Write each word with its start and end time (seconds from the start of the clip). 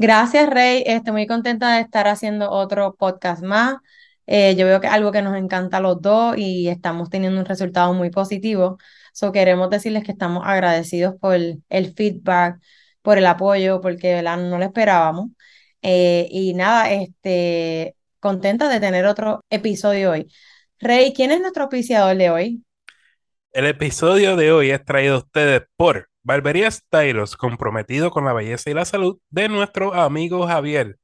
Gracias, 0.00 0.48
Rey. 0.48 0.84
Estoy 0.86 1.12
muy 1.12 1.26
contenta 1.26 1.74
de 1.74 1.80
estar 1.80 2.06
haciendo 2.06 2.50
otro 2.50 2.94
podcast 2.94 3.42
más. 3.42 3.78
Eh, 4.28 4.54
yo 4.56 4.64
veo 4.64 4.80
que 4.80 4.86
algo 4.86 5.10
que 5.10 5.22
nos 5.22 5.36
encanta 5.36 5.78
a 5.78 5.80
los 5.80 6.00
dos 6.00 6.36
y 6.38 6.68
estamos 6.68 7.10
teniendo 7.10 7.40
un 7.40 7.46
resultado 7.46 7.92
muy 7.94 8.10
positivo. 8.10 8.78
So, 9.12 9.32
queremos 9.32 9.70
decirles 9.70 10.04
que 10.04 10.12
estamos 10.12 10.44
agradecidos 10.46 11.16
por 11.20 11.34
el, 11.34 11.94
feedback, 11.96 12.60
por 13.02 13.18
el 13.18 13.26
apoyo, 13.26 13.80
porque 13.80 14.22
no 14.22 14.58
lo 14.58 14.64
esperábamos. 14.64 15.30
Eh, 15.82 16.28
y 16.30 16.54
nada, 16.54 16.92
este, 16.92 17.96
contenta 18.20 18.68
de 18.68 18.78
tener 18.78 19.04
otro 19.04 19.44
episodio 19.50 20.12
hoy. 20.12 20.28
Rey, 20.78 21.12
¿quién 21.12 21.32
es 21.32 21.40
nuestro 21.40 21.64
auspiciador 21.64 22.16
de 22.16 22.30
hoy? 22.30 22.62
El 23.50 23.66
episodio 23.66 24.36
de 24.36 24.52
hoy 24.52 24.70
es 24.70 24.84
traído 24.84 25.16
a 25.16 25.18
ustedes 25.18 25.62
por 25.76 26.07
Barbería 26.22 26.70
Stylos, 26.70 27.36
comprometido 27.36 28.10
con 28.10 28.24
la 28.24 28.32
belleza 28.32 28.70
y 28.70 28.74
la 28.74 28.84
salud 28.84 29.18
de 29.30 29.48
nuestro 29.48 29.94
amigo 29.94 30.46
Javier. 30.46 30.98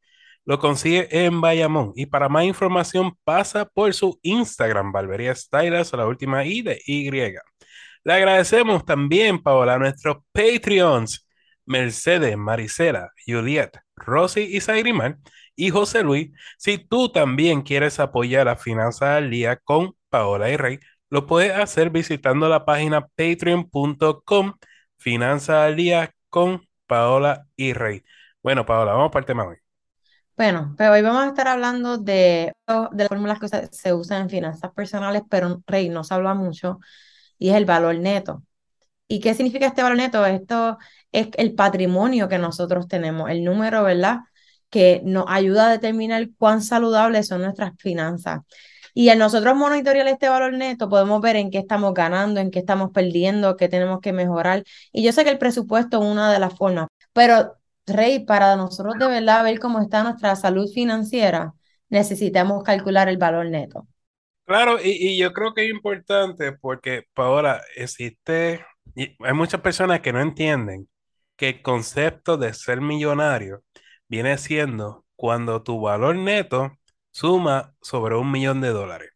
Lo 0.45 0.59
consigue 0.59 1.09
en 1.25 1.41
Bayamón 1.41 1.93
y 1.97 2.07
para 2.07 2.29
más 2.29 2.45
información 2.45 3.17
pasa 3.25 3.65
por 3.67 3.95
su 3.95 4.19
Instagram, 4.23 4.93
Barbería 4.93 5.35
Stylos, 5.35 5.93
la 5.95 6.07
última 6.07 6.45
I 6.45 6.63
de 6.63 6.81
Y. 6.87 7.11
Le 8.05 8.13
agradecemos 8.13 8.85
también, 8.85 9.43
Paola, 9.43 9.75
a 9.75 9.79
nuestros 9.79 10.19
Patreons, 10.33 11.27
Mercedes, 11.65 12.37
Maricela, 12.37 13.11
Juliet, 13.27 13.71
Rosy 13.97 14.43
y 14.43 14.61
Zagrimar 14.61 15.19
y 15.57 15.71
José 15.71 16.03
Luis. 16.03 16.31
Si 16.59 16.79
tú 16.79 17.11
también 17.11 17.63
quieres 17.63 17.99
apoyar 18.01 18.49
a 18.49 18.57
Finanzas 18.57 19.17
al 19.17 19.31
Día 19.31 19.57
con 19.57 19.95
Paola 20.11 20.51
y 20.51 20.57
Rey, 20.57 20.79
lo 21.09 21.27
puedes 21.27 21.53
hacer 21.53 21.91
visitando 21.91 22.49
la 22.49 22.65
página 22.67 23.07
patreon.com 23.07 24.55
Finanzas 24.99 25.57
al 25.57 25.77
Día 25.77 26.11
con 26.29 26.67
Paola 26.87 27.47
y 27.57 27.73
Rey. 27.73 28.03
Bueno, 28.43 28.67
Paola, 28.67 28.93
vamos 28.93 29.11
para 29.11 29.21
el 29.23 29.27
tema 29.27 29.45
hoy. 29.47 29.57
Bueno, 30.37 30.75
pero 30.77 30.93
hoy 30.93 31.03
vamos 31.03 31.23
a 31.23 31.29
estar 31.29 31.47
hablando 31.47 31.97
de, 31.97 32.53
de 32.67 33.03
las 33.03 33.09
fórmulas 33.09 33.39
que 33.39 33.49
se, 33.49 33.93
usan 33.93 34.23
en 34.23 34.31
finanzas 34.31 34.73
personales, 34.73 35.23
pero 35.31 35.63
Rey 35.67 35.89
no 35.91 36.03
se 36.03 36.13
habla 36.15 36.35
mucho, 36.35 36.81
y 37.39 37.51
es 37.51 37.57
el 37.57 37.67
valor 37.67 37.97
neto. 37.97 38.43
¿Y 39.09 39.21
qué 39.21 39.35
significa 39.35 39.67
este 39.67 39.83
valor 39.83 39.99
neto? 39.99 40.27
Esto 40.27 40.79
es 41.13 41.29
el 41.35 41.55
patrimonio 41.55 42.29
que 42.29 42.39
nosotros 42.39 42.89
tenemos, 42.89 43.31
el 43.31 43.45
número, 43.45 43.85
¿verdad? 43.85 44.21
Que 44.71 45.03
nos 45.05 45.27
ayuda 45.29 45.69
a 45.69 45.71
determinar 45.73 46.29
cuán 46.39 46.63
saludables 46.63 47.29
son 47.29 47.43
nuestras 47.43 47.73
finanzas. 47.79 48.41
Y 48.95 49.09
al 49.09 49.19
nosotros 49.19 49.57
monitorear 49.57 50.07
este 50.07 50.29
valor 50.29 50.53
neto, 50.53 50.89
podemos 50.89 51.21
ver 51.21 51.37
en 51.37 51.51
qué 51.51 51.59
estamos 51.59 51.93
ganando, 51.93 52.41
en 52.41 52.51
qué 52.51 52.61
estamos 52.61 52.93
perdiendo, 52.93 53.57
qué 53.57 53.69
tenemos 53.69 54.01
que 54.01 54.13
mejorar. 54.13 54.63
Y 54.93 55.03
yo 55.03 55.13
sé 55.13 55.25
que 55.25 55.31
el 55.31 55.39
presupuesto 55.39 56.03
es 56.03 56.09
una 56.09 56.33
de 56.33 56.39
las 56.39 56.57
formas, 56.57 56.87
pero 57.13 57.57
Rey, 57.87 58.25
para 58.25 58.57
nosotros 58.57 58.95
de 58.99 59.09
verdad 59.09 59.45
ver 59.45 59.59
cómo 59.59 59.81
está 59.81 60.03
nuestra 60.03 60.37
salud 60.37 60.69
financiera, 60.73 61.53
necesitamos 61.89 62.63
calcular 62.63 63.09
el 63.09 63.19
valor 63.19 63.47
neto. 63.47 63.87
Claro, 64.47 64.79
y, 64.83 65.19
yo 65.19 65.33
creo 65.33 65.55
que 65.55 65.65
es 65.65 65.71
importante 65.71 66.53
porque, 66.53 67.05
Paola, 67.15 67.63
existe, 67.77 68.65
hay 68.97 69.33
muchas 69.35 69.61
personas 69.61 70.01
que 70.01 70.13
no 70.13 70.21
entienden 70.21 70.89
que 71.37 71.49
el 71.49 71.63
concepto 71.63 72.37
de 72.37 72.53
ser 72.53 72.81
millonario 72.81 73.63
viene 74.09 74.37
siendo 74.39 75.05
cuando 75.17 75.63
tu 75.63 75.81
valor 75.81 76.17
neto 76.17 76.73
suma 77.15 77.75
sobre 77.83 78.17
un 78.17 78.31
millón 78.33 78.61
de 78.61 78.71
dólares. 78.71 79.11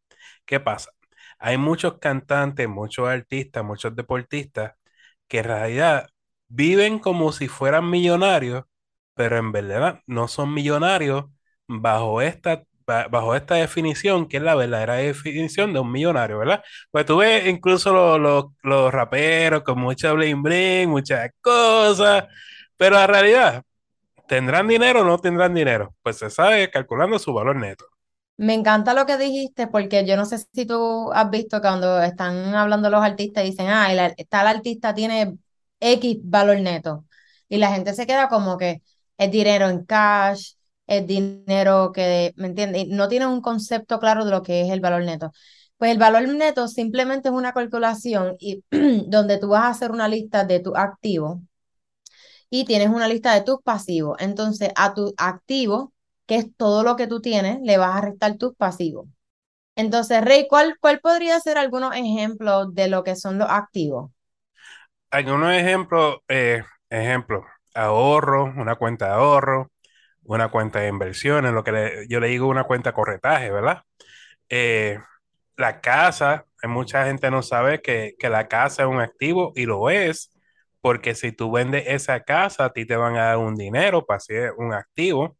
¿Qué 0.47 0.61
pasa? 0.61 0.93
Hay 1.39 1.59
muchos 1.59 1.99
cantantes, 2.01 2.69
muchos 2.69 3.09
artistas, 3.09 3.65
muchos 3.65 3.97
deportistas 3.97 4.75
que 5.29 5.39
en 5.41 5.45
realidad 5.47 6.09
viven 6.49 6.99
como 7.01 7.33
si 7.33 7.49
fueran 7.49 7.91
millonarios, 7.91 8.65
pero 9.15 9.37
en 9.39 9.53
verdad 9.53 10.01
no 10.07 10.29
son 10.29 10.55
millonarios 10.55 11.27
bajo 11.67 12.23
esta, 12.23 12.65
bajo 12.87 13.35
esta 13.37 13.57
definición, 13.57 14.29
que 14.29 14.39
es 14.39 14.43
la 14.43 14.55
verdadera 14.55 14.95
definición 14.97 15.73
de 15.73 15.81
un 15.81 15.93
millonario, 15.93 16.39
¿verdad? 16.39 16.63
Pues 16.91 17.05
tú 17.07 17.19
ves 17.19 17.47
incluso 17.47 18.19
los, 18.19 18.47
los 18.63 18.93
raperos 18.93 19.63
con 19.63 19.79
mucha 19.81 20.13
bling 20.13 20.43
bling, 20.43 20.89
muchas 20.91 21.31
cosas, 21.41 22.25
pero 22.77 22.99
en 23.01 23.09
realidad 23.09 23.63
¿Tendrán 24.29 24.69
dinero 24.69 25.01
o 25.01 25.05
no 25.05 25.19
tendrán 25.19 25.55
dinero? 25.55 25.95
Pues 26.03 26.19
se 26.19 26.29
sabe 26.29 26.71
calculando 26.71 27.19
su 27.19 27.33
valor 27.33 27.57
neto. 27.57 27.87
Me 28.37 28.53
encanta 28.53 28.93
lo 28.93 29.07
que 29.07 29.17
dijiste 29.17 29.67
porque 29.67 30.05
yo 30.07 30.17
no 30.17 30.27
sé 30.27 30.39
si 30.53 30.67
tú 30.67 31.11
has 31.13 31.31
visto 31.31 31.61
cuando 31.63 32.01
están 32.03 32.55
hablando 32.55 32.91
los 32.91 33.03
artistas 33.03 33.43
dicen, 33.45 33.69
ah, 33.69 33.91
el, 33.91 34.15
tal 34.29 34.47
artista 34.47 34.95
tiene 34.95 35.39
X 35.81 36.19
valor 36.23 36.61
neto. 36.61 37.07
Y 37.49 37.57
la 37.57 37.73
gente 37.73 37.95
se 37.95 38.07
queda 38.07 38.29
como 38.29 38.59
que 38.59 38.83
es 39.17 39.31
dinero 39.31 39.69
en 39.71 39.85
cash, 39.87 40.53
es 40.87 41.07
dinero 41.07 41.91
que, 41.93 42.35
¿me 42.37 42.49
entiendes? 42.49 42.87
No 42.89 43.09
tiene 43.09 43.27
un 43.27 43.41
concepto 43.41 43.99
claro 43.99 44.27
de 44.27 44.31
lo 44.31 44.43
que 44.43 44.61
es 44.61 44.71
el 44.71 44.81
valor 44.81 45.05
neto. 45.05 45.33
Pues 45.79 45.91
el 45.91 45.99
valor 45.99 46.29
neto 46.29 46.69
simplemente 46.69 47.29
es 47.31 47.35
una 47.35 47.53
calculación 47.55 48.37
y 48.39 48.63
donde 49.09 49.39
tú 49.39 49.49
vas 49.49 49.65
a 49.65 49.69
hacer 49.71 49.91
una 49.91 50.07
lista 50.07 50.45
de 50.45 50.61
tu 50.61 50.77
activo 50.77 51.43
y 52.51 52.65
tienes 52.65 52.89
una 52.89 53.09
lista 53.09 53.35
de 53.35 53.43
tus 53.43 53.63
pasivos. 53.63 54.17
Entonces, 54.21 54.71
a 54.77 54.95
tu 54.95 55.15
activo, 55.19 55.93
que 56.27 56.37
es 56.37 56.47
todo 56.57 56.83
lo 56.83 56.97
que 56.97 57.07
tú 57.07 57.21
tienes, 57.21 57.61
le 57.63 57.79
vas 57.79 57.97
a 57.97 58.01
restar 58.03 58.37
tus 58.39 58.55
pasivos. 58.57 59.07
Entonces, 59.77 60.23
Rey, 60.25 60.47
¿cuál, 60.49 60.77
cuál 60.81 61.01
podría 61.01 61.41
ser 61.41 61.59
algunos 61.59 61.95
ejemplos 61.97 62.75
de 62.75 62.89
lo 62.89 63.05
que 63.05 63.17
son 63.17 63.39
los 63.39 63.49
activos? 63.51 64.11
Algunos 65.11 65.53
ejemplos, 65.55 66.19
eh, 66.29 66.63
ejemplo, 66.91 67.45
ahorro, 67.75 68.45
una 68.45 68.77
cuenta 68.77 69.07
de 69.07 69.13
ahorro, 69.13 69.71
una 70.25 70.51
cuenta 70.51 70.81
de 70.81 70.89
inversiones, 70.89 71.53
lo 71.53 71.65
que 71.65 72.07
yo 72.11 72.21
le 72.21 72.29
digo 72.29 72.49
una 72.49 72.65
cuenta 72.65 72.91
de 72.91 72.95
corretaje, 72.95 73.51
¿verdad? 73.51 73.83
Eh, 74.51 74.99
la 75.57 75.81
casa, 75.81 76.47
mucha 76.65 77.07
gente 77.07 77.31
no 77.31 77.43
sabe 77.43 77.83
que, 77.83 78.15
que 78.19 78.31
la 78.31 78.49
casa 78.49 78.85
es 78.85 78.89
un 78.89 79.01
activo 79.01 79.53
y 79.57 79.67
lo 79.67 79.91
es, 79.91 80.33
porque 80.81 81.15
si 81.15 81.33
tú 81.33 81.51
vendes 81.53 81.85
esa 81.87 82.23
casa, 82.25 82.67
a 82.67 82.73
ti 82.73 82.87
te 82.87 82.97
van 82.97 83.17
a 83.17 83.25
dar 83.27 83.39
un 83.39 83.55
dinero 83.57 84.07
para 84.07 84.21
ser 84.21 84.53
un 84.59 84.73
activo. 84.73 85.37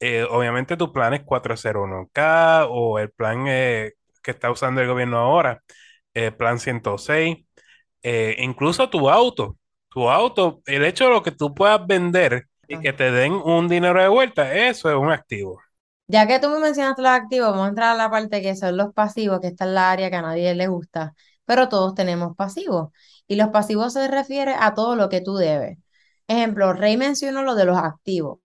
Eh, 0.00 0.24
obviamente 0.30 0.76
tu 0.76 0.92
plan 0.92 1.14
es 1.14 1.22
401k 1.24 2.66
o 2.70 2.98
el 2.98 3.10
plan 3.10 3.46
eh, 3.48 3.92
que 4.22 4.32
está 4.32 4.50
usando 4.50 4.80
el 4.80 4.88
gobierno 4.88 5.18
ahora, 5.18 5.62
el 6.14 6.34
plan 6.36 6.58
106, 6.58 7.38
eh, 8.02 8.36
incluso 8.38 8.90
tu 8.90 9.08
auto, 9.10 9.56
tu 9.88 10.10
auto, 10.10 10.62
el 10.66 10.84
hecho 10.84 11.04
de 11.04 11.10
lo 11.10 11.22
que 11.22 11.32
tú 11.32 11.54
puedas 11.54 11.86
vender 11.86 12.48
y 12.68 12.78
que 12.80 12.92
te 12.92 13.10
den 13.12 13.32
un 13.32 13.68
dinero 13.68 14.00
de 14.00 14.08
vuelta, 14.08 14.54
eso 14.54 14.90
es 14.90 14.96
un 14.96 15.10
activo. 15.10 15.60
Ya 16.06 16.26
que 16.26 16.38
tú 16.38 16.48
me 16.50 16.58
mencionaste 16.58 17.00
los 17.02 17.10
activos, 17.10 17.50
vamos 17.50 17.66
a 17.66 17.68
entrar 17.70 17.94
a 17.94 17.94
la 17.96 18.10
parte 18.10 18.42
que 18.42 18.54
son 18.56 18.76
los 18.76 18.92
pasivos, 18.92 19.40
que 19.40 19.48
está 19.48 19.64
en 19.64 19.74
la 19.74 19.90
área 19.90 20.10
que 20.10 20.16
a 20.16 20.22
nadie 20.22 20.54
le 20.54 20.66
gusta, 20.66 21.14
pero 21.44 21.68
todos 21.68 21.94
tenemos 21.94 22.36
pasivos. 22.36 22.90
Y 23.26 23.36
los 23.36 23.48
pasivos 23.48 23.92
se 23.94 24.08
refiere 24.08 24.54
a 24.58 24.74
todo 24.74 24.96
lo 24.96 25.08
que 25.08 25.20
tú 25.20 25.36
debes. 25.36 25.78
Ejemplo, 26.28 26.72
Rey 26.72 26.96
mencionó 26.96 27.42
lo 27.42 27.54
de 27.54 27.64
los 27.66 27.76
activos. 27.78 28.40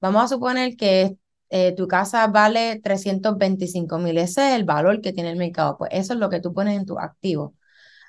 Vamos 0.00 0.24
a 0.24 0.28
suponer 0.28 0.76
que 0.76 1.16
eh, 1.50 1.74
tu 1.76 1.88
casa 1.88 2.26
vale 2.28 2.80
325 2.82 3.98
mil, 3.98 4.18
ese 4.18 4.50
es 4.50 4.56
el 4.56 4.64
valor 4.64 5.00
que 5.00 5.12
tiene 5.12 5.30
el 5.30 5.36
mercado, 5.38 5.76
pues 5.78 5.90
eso 5.94 6.12
es 6.12 6.18
lo 6.18 6.28
que 6.30 6.40
tú 6.40 6.52
pones 6.54 6.76
en 6.78 6.86
tu 6.86 6.98
activo. 6.98 7.54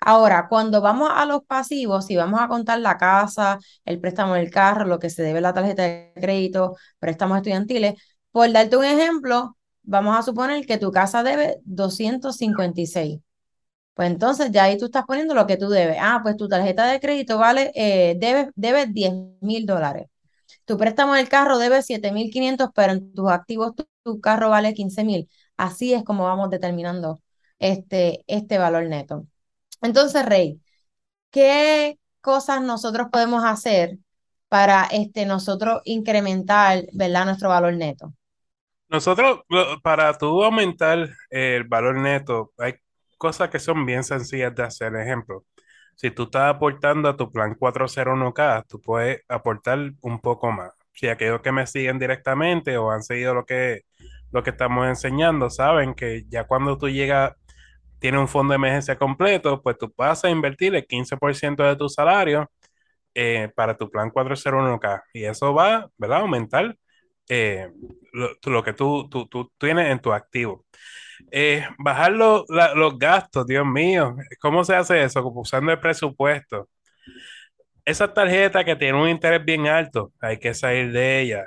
Ahora, 0.01 0.47
cuando 0.49 0.81
vamos 0.81 1.09
a 1.13 1.25
los 1.25 1.43
pasivos, 1.45 2.05
si 2.05 2.15
vamos 2.15 2.39
a 2.41 2.47
contar 2.47 2.79
la 2.79 2.97
casa, 2.97 3.59
el 3.85 3.99
préstamo 3.99 4.35
del 4.35 4.49
carro, 4.51 4.85
lo 4.85 4.99
que 4.99 5.09
se 5.09 5.23
debe 5.23 5.41
la 5.41 5.53
tarjeta 5.53 5.83
de 5.83 6.13
crédito, 6.15 6.77
préstamos 6.99 7.37
estudiantiles, 7.37 7.95
por 8.31 8.51
darte 8.51 8.77
un 8.77 8.85
ejemplo, 8.85 9.57
vamos 9.83 10.17
a 10.17 10.21
suponer 10.23 10.65
que 10.65 10.77
tu 10.77 10.91
casa 10.91 11.23
debe 11.23 11.57
256. 11.65 13.19
Pues 13.99 14.11
entonces 14.11 14.49
ya 14.53 14.63
ahí 14.63 14.77
tú 14.77 14.85
estás 14.85 15.03
poniendo 15.05 15.33
lo 15.35 15.45
que 15.45 15.57
tú 15.57 15.67
debes. 15.67 15.97
Ah, 15.99 16.21
pues 16.23 16.37
tu 16.37 16.47
tarjeta 16.47 16.85
de 16.85 17.01
crédito 17.01 17.37
vale, 17.37 17.73
eh, 17.75 18.15
debe, 18.17 18.49
debe 18.55 18.85
10 18.87 19.11
mil 19.41 19.65
dólares. 19.65 20.07
Tu 20.63 20.77
préstamo 20.77 21.15
del 21.15 21.27
carro 21.27 21.57
debe 21.57 21.81
7.500, 21.81 22.69
pero 22.73 22.93
en 22.93 23.13
tus 23.13 23.29
activos 23.29 23.73
tu, 23.75 24.21
carro 24.21 24.49
vale 24.49 24.73
15.000. 24.73 25.27
Así 25.57 25.93
es 25.93 26.05
como 26.05 26.23
vamos 26.23 26.49
determinando 26.49 27.21
este, 27.59 28.23
este 28.27 28.57
valor 28.57 28.85
neto. 28.87 29.25
Entonces, 29.81 30.25
Rey, 30.25 30.61
¿qué 31.29 31.99
cosas 32.21 32.61
nosotros 32.61 33.07
podemos 33.11 33.43
hacer 33.43 33.97
para 34.47 34.85
este, 34.85 35.25
nosotros 35.25 35.81
incrementar 35.83 36.85
¿verdad? 36.93 37.25
nuestro 37.25 37.49
valor 37.49 37.73
neto? 37.73 38.13
Nosotros, 38.87 39.41
para 39.83 40.17
tú 40.17 40.41
aumentar 40.41 41.09
el 41.29 41.65
valor 41.65 41.97
neto, 41.97 42.53
hay 42.57 42.75
cosas 43.19 43.49
que 43.51 43.59
son 43.59 43.85
bien 43.85 44.03
sencillas 44.03 44.55
de 44.55 44.63
hacer. 44.63 44.95
Ejemplo, 44.95 45.45
si 45.95 46.11
tú 46.11 46.23
estás 46.23 46.55
aportando 46.55 47.09
a 47.09 47.17
tu 47.17 47.31
plan 47.31 47.55
401k, 47.55 48.65
tú 48.67 48.81
puedes 48.81 49.21
aportar 49.29 49.91
un 50.01 50.19
poco 50.21 50.51
más. 50.51 50.71
Si 50.93 51.07
aquellos 51.09 51.41
que 51.41 51.51
me 51.51 51.67
siguen 51.67 51.99
directamente 51.99 52.77
o 52.77 52.91
han 52.91 53.03
seguido 53.03 53.33
lo 53.35 53.45
que, 53.45 53.83
lo 54.31 54.43
que 54.43 54.51
estamos 54.51 54.87
enseñando, 54.87 55.49
saben 55.49 55.93
que 55.95 56.25
ya 56.29 56.45
cuando 56.45 56.77
tú 56.77 56.89
llegas, 56.89 57.33
tienes 57.99 58.21
un 58.21 58.27
fondo 58.27 58.53
de 58.53 58.57
emergencia 58.57 58.97
completo, 58.97 59.61
pues 59.61 59.77
tú 59.77 59.93
vas 59.97 60.23
a 60.25 60.29
invertir 60.29 60.75
el 60.75 60.87
15% 60.87 61.63
de 61.63 61.75
tu 61.75 61.89
salario 61.89 62.49
eh, 63.15 63.51
para 63.55 63.77
tu 63.77 63.89
plan 63.89 64.11
401k 64.11 65.03
y 65.13 65.25
eso 65.25 65.53
va, 65.53 65.89
¿verdad? 65.97 66.21
Aumentar 66.21 66.77
eh, 67.29 67.69
lo, 68.13 68.29
lo 68.45 68.63
que 68.63 68.73
tú, 68.73 69.07
tú, 69.09 69.27
tú 69.27 69.51
tienes 69.57 69.87
en 69.91 69.99
tu 69.99 70.13
activo. 70.13 70.65
Eh, 71.31 71.67
bajar 71.79 72.13
lo- 72.13 72.45
la- 72.49 72.73
los 72.75 72.97
gastos, 72.99 73.47
Dios 73.47 73.65
mío, 73.67 74.15
¿cómo 74.41 74.63
se 74.65 74.75
hace 74.75 75.03
eso? 75.03 75.23
Usando 75.35 75.71
el 75.71 75.79
presupuesto. 75.79 76.69
Esa 77.85 78.13
tarjeta 78.13 78.63
que 78.63 78.75
tiene 78.75 79.01
un 79.01 79.09
interés 79.09 79.43
bien 79.43 79.67
alto, 79.67 80.11
hay 80.21 80.37
que 80.39 80.53
salir 80.53 80.91
de 80.91 81.21
ella. 81.21 81.45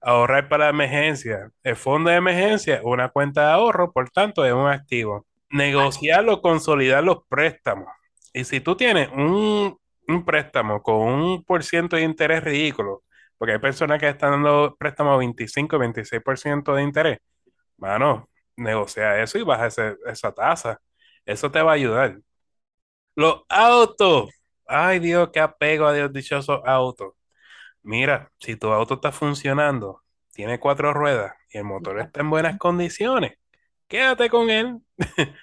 Ahorrar 0.00 0.48
para 0.48 0.68
emergencia. 0.70 1.50
El 1.64 1.76
fondo 1.76 2.10
de 2.10 2.16
emergencia, 2.16 2.80
una 2.84 3.10
cuenta 3.10 3.46
de 3.48 3.52
ahorro, 3.54 3.92
por 3.92 4.10
tanto, 4.10 4.44
es 4.46 4.52
un 4.54 4.68
activo. 4.68 5.26
Negociar 5.50 6.28
o 6.28 6.40
consolidar 6.42 7.02
los 7.04 7.18
préstamos. 7.28 7.88
Y 8.32 8.44
si 8.44 8.60
tú 8.60 8.76
tienes 8.76 9.08
un, 9.10 9.76
un 10.08 10.24
préstamo 10.24 10.82
con 10.82 10.96
un 10.96 11.44
por 11.44 11.64
ciento 11.64 11.96
de 11.96 12.02
interés 12.02 12.44
ridículo, 12.44 13.02
porque 13.40 13.54
hay 13.54 13.60
personas 13.60 14.00
que 14.00 14.10
están 14.10 14.32
dando 14.32 14.76
préstamos 14.78 15.18
25, 15.20 15.78
26% 15.80 16.74
de 16.76 16.84
interés, 16.84 17.20
mano, 17.78 18.28
negocia 18.56 19.22
eso 19.22 19.38
y 19.38 19.44
baja 19.44 19.68
ese- 19.68 19.96
esa 20.06 20.32
tasa. 20.32 20.80
Eso 21.26 21.50
te 21.52 21.62
va 21.62 21.72
a 21.72 21.74
ayudar. 21.76 22.20
Los 23.16 23.42
autos. 23.48 24.30
Ay, 24.66 24.98
Dios, 25.00 25.30
qué 25.32 25.40
apego 25.40 25.86
a 25.86 25.92
Dios 25.94 26.12
dichosos 26.12 26.60
autos. 26.64 27.14
Mira, 27.82 28.32
si 28.40 28.56
tu 28.56 28.68
auto 28.72 28.94
está 28.96 29.12
funcionando, 29.12 30.02
tiene 30.34 30.60
cuatro 30.60 30.92
ruedas 30.94 31.34
y 31.52 31.58
el 31.58 31.64
motor 31.64 32.00
está 32.00 32.20
en 32.22 32.30
buenas 32.30 32.58
condiciones, 32.58 33.34
quédate 33.88 34.30
con 34.30 34.50
él. 34.50 34.78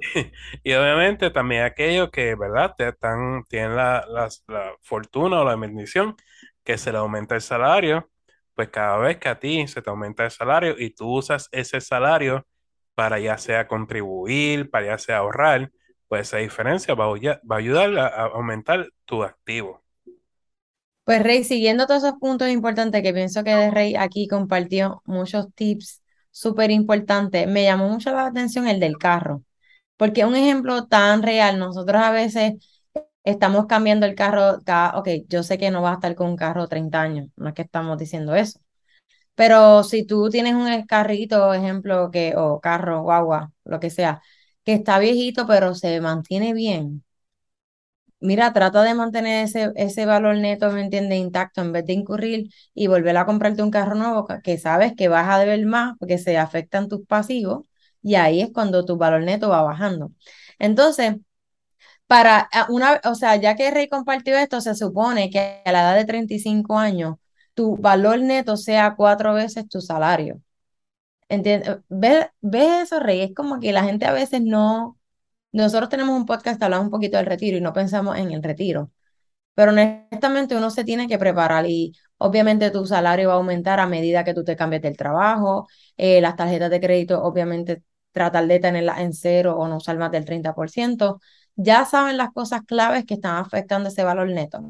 Y 0.64 0.72
obviamente 0.74 1.30
también 1.30 1.64
aquellos 1.64 2.10
que, 2.10 2.34
¿verdad? 2.34 2.74
Te 2.76 2.88
están, 2.88 3.44
tienen 3.48 3.76
la, 3.76 4.04
la 4.08 4.28
fortuna 4.82 5.40
o 5.40 5.44
la 5.44 5.56
bendición 5.56 6.16
que 6.66 6.76
se 6.76 6.92
le 6.92 6.98
aumenta 6.98 7.36
el 7.36 7.40
salario, 7.40 8.10
pues 8.54 8.68
cada 8.70 8.98
vez 8.98 9.18
que 9.18 9.28
a 9.28 9.38
ti 9.38 9.66
se 9.68 9.80
te 9.80 9.88
aumenta 9.88 10.24
el 10.24 10.30
salario 10.30 10.74
y 10.76 10.90
tú 10.90 11.08
usas 11.08 11.48
ese 11.52 11.80
salario 11.80 12.44
para 12.94 13.20
ya 13.20 13.38
sea 13.38 13.68
contribuir, 13.68 14.68
para 14.68 14.86
ya 14.86 14.98
sea 14.98 15.18
ahorrar, 15.18 15.70
pues 16.08 16.28
esa 16.28 16.38
diferencia 16.38 16.94
va 16.94 17.04
a, 17.04 17.56
ayudar 17.56 17.96
a, 17.98 18.24
aumentar 18.26 18.88
tu 19.04 19.22
activo. 19.22 19.82
Pues 21.04 21.22
Rey, 21.22 21.44
siguiendo 21.44 21.86
todos 21.86 22.02
esos 22.02 22.18
puntos 22.18 22.48
importantes 22.48 23.00
que 23.00 23.14
pienso 23.14 23.44
que 23.44 23.70
Rey 23.70 23.94
aquí 23.94 24.26
compartió 24.26 25.02
muchos 25.04 25.46
tips 25.54 26.02
súper 26.32 26.72
importantes, 26.72 27.46
me 27.46 27.62
llamó 27.62 27.88
mucho 27.88 28.10
la 28.10 28.26
atención 28.26 28.66
el 28.66 28.80
del 28.80 28.98
carro, 28.98 29.44
porque 29.96 30.24
un 30.24 30.34
ejemplo 30.34 30.86
tan 30.88 31.22
real. 31.22 31.60
Nosotros 31.60 32.02
a 32.02 32.10
veces 32.10 32.54
estamos 33.26 33.66
cambiando 33.66 34.06
el 34.06 34.16
carro 34.16 34.60
cada, 34.64 34.98
ok, 34.98 35.08
yo 35.28 35.44
sé 35.44 35.58
que 35.58 35.70
no 35.72 35.82
vas 35.82 35.92
a 35.92 35.96
estar 35.96 36.16
con 36.16 36.28
un 36.30 36.36
carro 36.36 36.68
30 36.68 37.02
años, 37.02 37.28
no 37.36 37.48
es 37.50 37.54
que 37.54 37.62
estamos 37.64 37.98
diciendo 37.98 38.34
eso, 38.36 38.60
pero 39.34 39.84
si 39.84 40.04
tú 40.06 40.30
tienes 40.30 40.54
un 40.54 40.84
carrito, 40.86 41.54
ejemplo, 41.54 42.10
que, 42.12 42.34
o 42.36 42.60
carro, 42.60 43.02
guagua, 43.02 43.52
lo 43.64 43.80
que 43.80 43.90
sea, 43.90 44.22
que 44.64 44.74
está 44.74 44.98
viejito, 45.00 45.46
pero 45.46 45.74
se 45.74 46.00
mantiene 46.00 46.54
bien 46.54 47.04
Mira, 48.18 48.52
trata 48.52 48.82
de 48.82 48.94
mantener 48.94 49.44
ese, 49.44 49.72
ese 49.76 50.06
valor 50.06 50.36
neto, 50.38 50.70
¿me 50.72 50.80
entiendes? 50.82 51.18
Intacto 51.18 51.60
en 51.60 51.72
vez 51.72 51.84
de 51.84 51.92
incurrir 51.92 52.50
y 52.74 52.86
volver 52.86 53.16
a 53.16 53.26
comprarte 53.26 53.62
un 53.62 53.70
carro 53.70 53.94
nuevo 53.94 54.26
que 54.26 54.40
que 54.42 54.58
sabes 54.58 54.94
que 54.96 55.08
vas 55.08 55.28
a 55.28 55.38
deber 55.38 55.64
más 55.66 55.94
porque 55.98 56.16
se 56.18 56.38
afectan 56.38 56.88
tus 56.88 57.06
pasivos 57.06 57.66
y 58.02 58.14
ahí 58.14 58.40
es 58.40 58.50
cuando 58.52 58.84
tu 58.86 58.96
valor 58.96 59.22
neto 59.22 59.48
va 59.50 59.62
bajando. 59.62 60.12
Entonces, 60.58 61.16
para 62.06 62.40
a 62.52 62.66
una, 62.70 63.00
o 63.04 63.14
sea, 63.14 63.36
ya 63.36 63.56
que 63.56 63.70
Rey 63.70 63.88
compartió 63.88 64.36
esto, 64.38 64.60
se 64.60 64.74
supone 64.74 65.30
que 65.30 65.62
a 65.64 65.72
la 65.72 65.80
edad 65.82 65.96
de 65.96 66.04
35 66.04 66.78
años 66.78 67.16
tu 67.54 67.76
valor 67.76 68.20
neto 68.20 68.56
sea 68.56 68.94
cuatro 68.96 69.34
veces 69.34 69.68
tu 69.68 69.80
salario. 69.80 70.40
¿Entiendes? 71.28 71.78
¿Ves, 71.88 72.26
ves 72.40 72.84
eso, 72.84 73.00
Rey? 73.00 73.20
Es 73.22 73.34
como 73.34 73.58
que 73.60 73.72
la 73.72 73.84
gente 73.84 74.06
a 74.06 74.12
veces 74.12 74.42
no 74.42 74.98
nosotros 75.52 75.90
tenemos 75.90 76.16
un 76.16 76.26
podcast 76.26 76.58
que 76.58 76.64
hablamos 76.66 76.86
un 76.86 76.90
poquito 76.92 77.16
del 77.18 77.26
retiro 77.26 77.56
y 77.58 77.62
no 77.62 77.72
pensamos 77.74 78.18
en 78.18 78.30
el 78.32 78.42
retiro, 78.42 78.92
pero 79.54 79.72
honestamente 79.72 80.56
uno 80.56 80.70
se 80.70 80.84
tiene 80.84 81.08
que 81.08 81.18
preparar 81.18 81.66
y 81.66 81.92
obviamente 82.18 82.70
tu 82.70 82.86
salario 82.86 83.28
va 83.28 83.34
a 83.34 83.36
aumentar 83.38 83.80
a 83.80 83.86
medida 83.86 84.24
que 84.24 84.34
tú 84.34 84.44
te 84.44 84.56
cambies 84.56 84.82
del 84.82 84.96
trabajo, 84.96 85.68
eh, 85.96 86.20
las 86.20 86.36
tarjetas 86.36 86.70
de 86.70 86.80
crédito 86.80 87.22
obviamente 87.22 87.82
tratar 88.12 88.46
de 88.46 88.60
tenerlas 88.60 89.00
en 89.00 89.12
cero 89.14 89.56
o 89.58 89.68
no 89.68 89.76
usar 89.78 89.98
más 89.98 90.10
del 90.12 90.24
30%. 90.24 91.20
Ya 91.56 91.84
saben 91.86 92.16
las 92.16 92.32
cosas 92.32 92.62
claves 92.66 93.04
que 93.06 93.14
están 93.14 93.36
afectando 93.36 93.88
ese 93.88 94.04
valor 94.04 94.28
neto. 94.30 94.60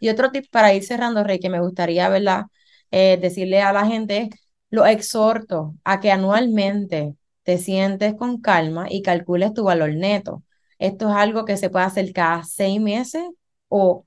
Y 0.00 0.08
otro 0.08 0.30
tip 0.30 0.46
para 0.50 0.72
ir 0.74 0.84
cerrando, 0.84 1.24
Rey, 1.24 1.38
que 1.40 1.50
me 1.50 1.60
gustaría 1.60 2.08
¿verdad? 2.08 2.44
Eh, 2.90 3.18
decirle 3.20 3.60
a 3.62 3.72
la 3.72 3.86
gente 3.86 4.30
lo 4.70 4.86
exhorto 4.86 5.74
a 5.84 6.00
que 6.00 6.10
anualmente 6.12 7.14
te 7.42 7.58
sientes 7.58 8.14
con 8.14 8.40
calma 8.40 8.86
y 8.90 9.02
calcules 9.02 9.52
tu 9.54 9.64
valor 9.64 9.94
neto. 9.94 10.42
Esto 10.78 11.08
es 11.10 11.16
algo 11.16 11.44
que 11.44 11.56
se 11.56 11.70
puede 11.70 11.84
hacer 11.86 12.12
cada 12.12 12.44
seis 12.44 12.80
meses 12.80 13.22
o 13.68 14.06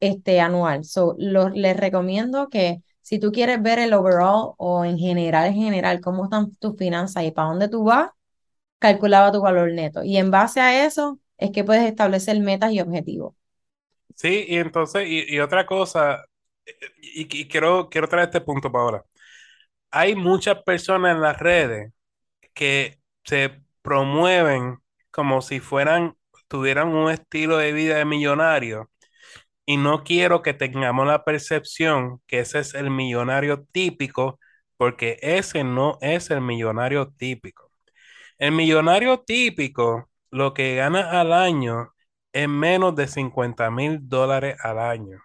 este 0.00 0.40
anual. 0.40 0.84
So, 0.84 1.14
lo- 1.18 1.48
les 1.50 1.76
recomiendo 1.76 2.48
que 2.48 2.82
si 3.02 3.18
tú 3.18 3.32
quieres 3.32 3.62
ver 3.62 3.78
el 3.78 3.92
overall 3.94 4.54
o 4.58 4.84
en 4.84 4.98
general, 4.98 5.46
en 5.48 5.54
general, 5.56 6.00
cómo 6.00 6.24
están 6.24 6.54
tus 6.56 6.76
finanzas 6.76 7.24
y 7.24 7.30
para 7.32 7.48
dónde 7.48 7.68
tú 7.68 7.84
vas, 7.84 8.10
calculaba 8.78 9.32
tu 9.32 9.40
valor 9.40 9.72
neto. 9.72 10.04
Y 10.04 10.16
en 10.18 10.30
base 10.30 10.60
a 10.60 10.86
eso 10.86 11.18
es 11.38 11.50
que 11.52 11.64
puedes 11.64 11.84
establecer 11.86 12.38
metas 12.40 12.72
y 12.72 12.80
objetivos. 12.80 13.34
Sí, 14.14 14.46
y 14.48 14.56
entonces, 14.56 15.04
y, 15.08 15.38
otra 15.40 15.64
cosa, 15.66 16.24
y, 17.00 17.22
y 17.42 17.48
quiero, 17.48 17.88
quiero 17.90 18.08
traer 18.08 18.26
este 18.28 18.40
punto 18.40 18.70
para 18.72 18.84
ahora. 18.84 19.04
Hay 19.90 20.16
muchas 20.16 20.62
personas 20.64 21.14
en 21.16 21.22
las 21.22 21.38
redes 21.38 21.92
que 22.54 23.00
se 23.24 23.62
promueven 23.82 24.78
como 25.10 25.42
si 25.42 25.60
fueran, 25.60 26.16
tuvieran 26.48 26.88
un 26.88 27.10
estilo 27.10 27.58
de 27.58 27.72
vida 27.72 27.96
de 27.98 28.04
millonario. 28.06 28.90
Y 29.66 29.76
no 29.76 30.04
quiero 30.04 30.42
que 30.42 30.54
tengamos 30.54 31.06
la 31.06 31.24
percepción 31.24 32.20
que 32.26 32.40
ese 32.40 32.60
es 32.60 32.74
el 32.74 32.90
millonario 32.90 33.64
típico, 33.72 34.40
porque 34.76 35.18
ese 35.22 35.64
no 35.64 35.98
es 36.00 36.30
el 36.30 36.40
millonario 36.40 37.12
típico. 37.18 37.70
El 38.38 38.52
millonario 38.52 39.20
típico, 39.20 40.07
lo 40.30 40.54
que 40.54 40.76
gana 40.76 41.20
al 41.20 41.32
año 41.32 41.92
es 42.32 42.48
menos 42.48 42.94
de 42.96 43.08
50 43.08 43.70
mil 43.70 44.08
dólares 44.08 44.56
al 44.62 44.78
año. 44.78 45.18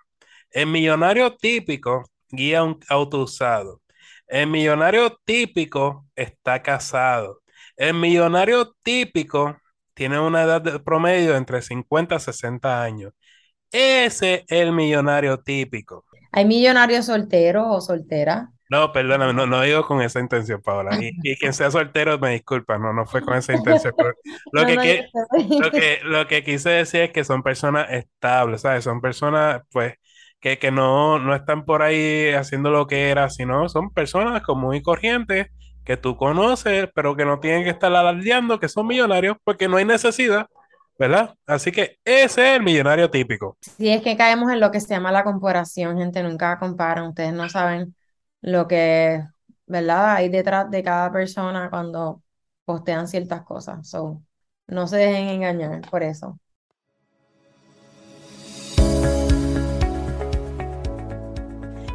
El 0.51 0.67
millonario 0.67 1.35
típico 1.35 2.03
guía 2.29 2.63
un 2.63 2.79
auto 2.89 3.19
usado. 3.23 3.81
El 4.27 4.47
millonario 4.47 5.17
típico 5.25 6.07
está 6.15 6.61
casado. 6.61 7.41
El 7.75 7.95
millonario 7.95 8.73
típico 8.83 9.57
tiene 9.93 10.19
una 10.19 10.43
edad 10.43 10.61
de 10.61 10.79
promedio 10.79 11.35
entre 11.35 11.61
50 11.61 12.15
a 12.15 12.19
60 12.19 12.83
años. 12.83 13.13
Ese 13.71 14.45
es 14.47 14.61
el 14.61 14.71
millonario 14.71 15.39
típico. 15.39 16.05
Hay 16.31 16.45
millonarios 16.45 17.05
solteros 17.07 17.65
o 17.67 17.81
solteras. 17.81 18.49
No, 18.73 18.91
perdóname, 18.91 19.33
no, 19.33 19.45
no 19.45 19.61
digo 19.61 19.85
con 19.85 20.01
esa 20.01 20.19
intención, 20.19 20.61
Paola. 20.61 20.99
Y, 20.99 21.17
y 21.21 21.37
quien 21.37 21.53
sea 21.53 21.69
soltero, 21.71 22.17
me 22.19 22.31
disculpa, 22.31 22.77
no, 22.77 22.93
no 22.93 23.05
fue 23.05 23.21
con 23.21 23.35
esa 23.37 23.53
intención. 23.53 23.93
Pero 23.97 24.13
lo, 24.51 24.65
No, 24.65 24.67
que, 24.67 24.79
no, 24.79 24.81
que- 24.81 25.09
lo 25.57 25.73
que, 25.73 25.99
lo 26.03 26.27
que 26.27 26.43
quise 26.43 26.69
decir 26.71 27.01
es 27.01 27.11
que 27.11 27.23
son 27.23 27.43
personas 27.43 27.87
estables, 27.91 28.61
¿sabes? 28.61 28.83
Son 28.83 29.01
personas, 29.01 29.61
pues, 29.71 29.95
que, 30.39 30.57
que 30.59 30.71
no, 30.71 31.19
no 31.19 31.35
están 31.35 31.65
por 31.65 31.81
ahí 31.83 32.29
haciendo 32.33 32.71
lo 32.71 32.87
que 32.87 33.09
era, 33.09 33.29
sino 33.29 33.69
son 33.69 33.91
personas 33.93 34.41
común 34.43 34.75
y 34.75 34.81
corrientes 34.81 35.47
que 35.85 35.97
tú 35.97 36.17
conoces, 36.17 36.89
pero 36.95 37.15
que 37.15 37.25
no 37.25 37.39
tienen 37.39 37.63
que 37.65 37.69
estar 37.71 37.93
alardeando 37.95 38.59
que 38.59 38.69
son 38.69 38.87
millonarios 38.87 39.37
porque 39.43 39.67
no 39.67 39.77
hay 39.77 39.85
necesidad, 39.85 40.47
¿verdad? 40.97 41.35
Así 41.45 41.71
que 41.71 41.97
ese 42.05 42.51
es 42.53 42.57
el 42.57 42.63
millonario 42.63 43.09
típico. 43.11 43.57
Si 43.61 43.89
es 43.89 44.01
que 44.01 44.17
caemos 44.17 44.51
en 44.51 44.59
lo 44.59 44.71
que 44.71 44.81
se 44.81 44.89
llama 44.89 45.11
la 45.11 45.23
comparación, 45.23 45.97
gente, 45.97 46.21
nunca 46.23 46.59
comparan, 46.59 47.07
ustedes 47.07 47.33
no 47.33 47.47
saben 47.49 47.95
lo 48.43 48.67
que, 48.67 49.25
¿verdad? 49.65 50.15
Hay 50.15 50.29
detrás 50.29 50.69
de 50.69 50.83
cada 50.83 51.11
persona 51.11 51.69
cuando 51.69 52.21
postean 52.65 53.07
ciertas 53.07 53.43
cosas. 53.43 53.87
So, 53.87 54.21
no 54.67 54.85
se 54.87 54.97
dejen 54.97 55.29
engañar 55.29 55.89
por 55.89 56.03
eso. 56.03 56.37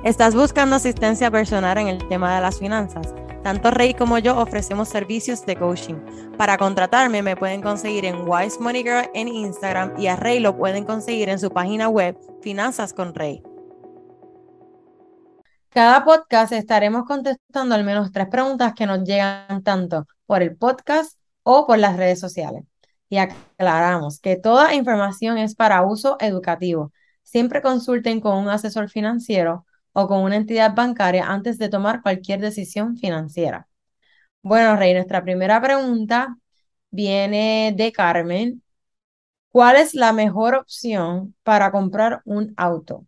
¿Estás 0.04 0.34
buscando 0.34 0.76
asistencia 0.76 1.30
personal 1.30 1.76
en 1.76 1.88
el 1.88 2.08
tema 2.08 2.34
de 2.36 2.40
las 2.40 2.58
finanzas? 2.58 3.14
Tanto 3.42 3.70
Rey 3.70 3.92
como 3.92 4.18
yo 4.18 4.38
ofrecemos 4.38 4.88
servicios 4.88 5.44
de 5.44 5.56
coaching. 5.56 5.96
Para 6.38 6.56
contratarme 6.56 7.22
me 7.22 7.36
pueden 7.36 7.60
conseguir 7.60 8.06
en 8.06 8.26
Wise 8.26 8.58
Money 8.58 8.82
Girl 8.84 9.10
en 9.12 9.28
Instagram 9.28 9.92
y 9.98 10.06
a 10.06 10.16
Rey 10.16 10.40
lo 10.40 10.56
pueden 10.56 10.84
conseguir 10.84 11.28
en 11.28 11.38
su 11.38 11.50
página 11.50 11.88
web 11.88 12.16
Finanzas 12.40 12.94
con 12.94 13.14
Rey. 13.14 13.42
Cada 15.70 16.04
podcast 16.04 16.52
estaremos 16.52 17.04
contestando 17.04 17.74
al 17.74 17.84
menos 17.84 18.10
tres 18.10 18.28
preguntas 18.28 18.72
que 18.74 18.86
nos 18.86 19.04
llegan 19.04 19.62
tanto 19.62 20.06
por 20.26 20.42
el 20.42 20.56
podcast 20.56 21.18
o 21.42 21.66
por 21.66 21.78
las 21.78 21.96
redes 21.96 22.18
sociales. 22.20 22.64
Y 23.10 23.18
aclaramos 23.18 24.20
que 24.20 24.36
toda 24.36 24.74
información 24.74 25.38
es 25.38 25.54
para 25.54 25.82
uso 25.82 26.16
educativo. 26.20 26.92
Siempre 27.22 27.62
consulten 27.62 28.20
con 28.20 28.38
un 28.38 28.48
asesor 28.48 28.88
financiero 28.90 29.66
o 29.92 30.08
con 30.08 30.22
una 30.22 30.36
entidad 30.36 30.74
bancaria 30.74 31.26
antes 31.26 31.58
de 31.58 31.68
tomar 31.68 32.02
cualquier 32.02 32.40
decisión 32.40 32.96
financiera. 32.96 33.68
Bueno, 34.42 34.76
Rey, 34.76 34.94
nuestra 34.94 35.22
primera 35.22 35.60
pregunta 35.60 36.36
viene 36.90 37.74
de 37.76 37.92
Carmen. 37.92 38.62
¿Cuál 39.50 39.76
es 39.76 39.94
la 39.94 40.12
mejor 40.12 40.54
opción 40.54 41.34
para 41.42 41.70
comprar 41.72 42.22
un 42.24 42.54
auto? 42.56 43.06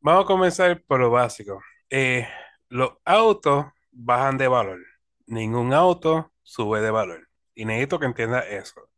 Vamos 0.00 0.24
a 0.24 0.26
comenzar 0.26 0.82
por 0.86 1.00
lo 1.00 1.10
básico. 1.10 1.60
Eh, 1.90 2.26
los 2.68 2.92
autos 3.04 3.66
bajan 3.90 4.38
de 4.38 4.48
valor. 4.48 4.78
Ningún 5.26 5.74
auto 5.74 6.32
sube 6.42 6.80
de 6.80 6.90
valor. 6.90 7.28
Y 7.54 7.64
necesito 7.64 7.98
que 7.98 8.06
entiendas 8.06 8.46
eso. 8.48 8.88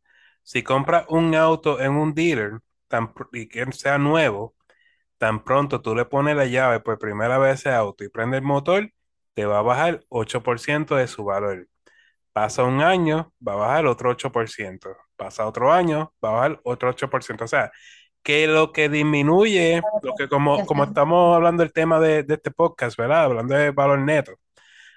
Si 0.43 0.63
compras 0.63 1.05
un 1.09 1.33
auto 1.35 1.81
en 1.81 1.93
un 1.93 2.13
dealer 2.13 2.59
tan, 2.87 3.13
y 3.33 3.47
que 3.47 3.71
sea 3.71 3.97
nuevo, 3.97 4.55
tan 5.17 5.43
pronto 5.43 5.81
tú 5.81 5.95
le 5.95 6.05
pones 6.05 6.35
la 6.35 6.45
llave 6.45 6.79
por 6.79 6.99
primera 6.99 7.37
vez 7.37 7.59
ese 7.59 7.71
auto 7.71 8.03
y 8.03 8.09
prende 8.09 8.37
el 8.37 8.43
motor, 8.43 8.91
te 9.33 9.45
va 9.45 9.59
a 9.59 9.61
bajar 9.63 10.03
8% 10.09 10.95
de 10.95 11.07
su 11.07 11.23
valor. 11.25 11.67
Pasa 12.33 12.63
un 12.63 12.81
año, 12.81 13.33
va 13.45 13.53
a 13.53 13.55
bajar 13.57 13.85
otro 13.87 14.11
8%. 14.11 14.95
Pasa 15.15 15.47
otro 15.47 15.71
año, 15.73 16.13
va 16.23 16.29
a 16.29 16.33
bajar 16.33 16.61
otro 16.63 16.89
8%. 16.89 17.43
O 17.45 17.47
sea, 17.47 17.71
que 18.23 18.47
lo 18.47 18.71
que 18.71 18.89
disminuye, 18.89 19.81
lo 20.03 20.13
que 20.15 20.29
como, 20.29 20.65
como 20.65 20.83
estamos 20.83 21.35
hablando 21.35 21.63
del 21.63 21.73
tema 21.73 21.99
de, 21.99 22.25
este 22.27 22.51
podcast, 22.51 22.97
¿verdad? 22.97 23.25
Hablando 23.25 23.55
de 23.55 23.71
valor 23.71 23.99
neto, 23.99 24.33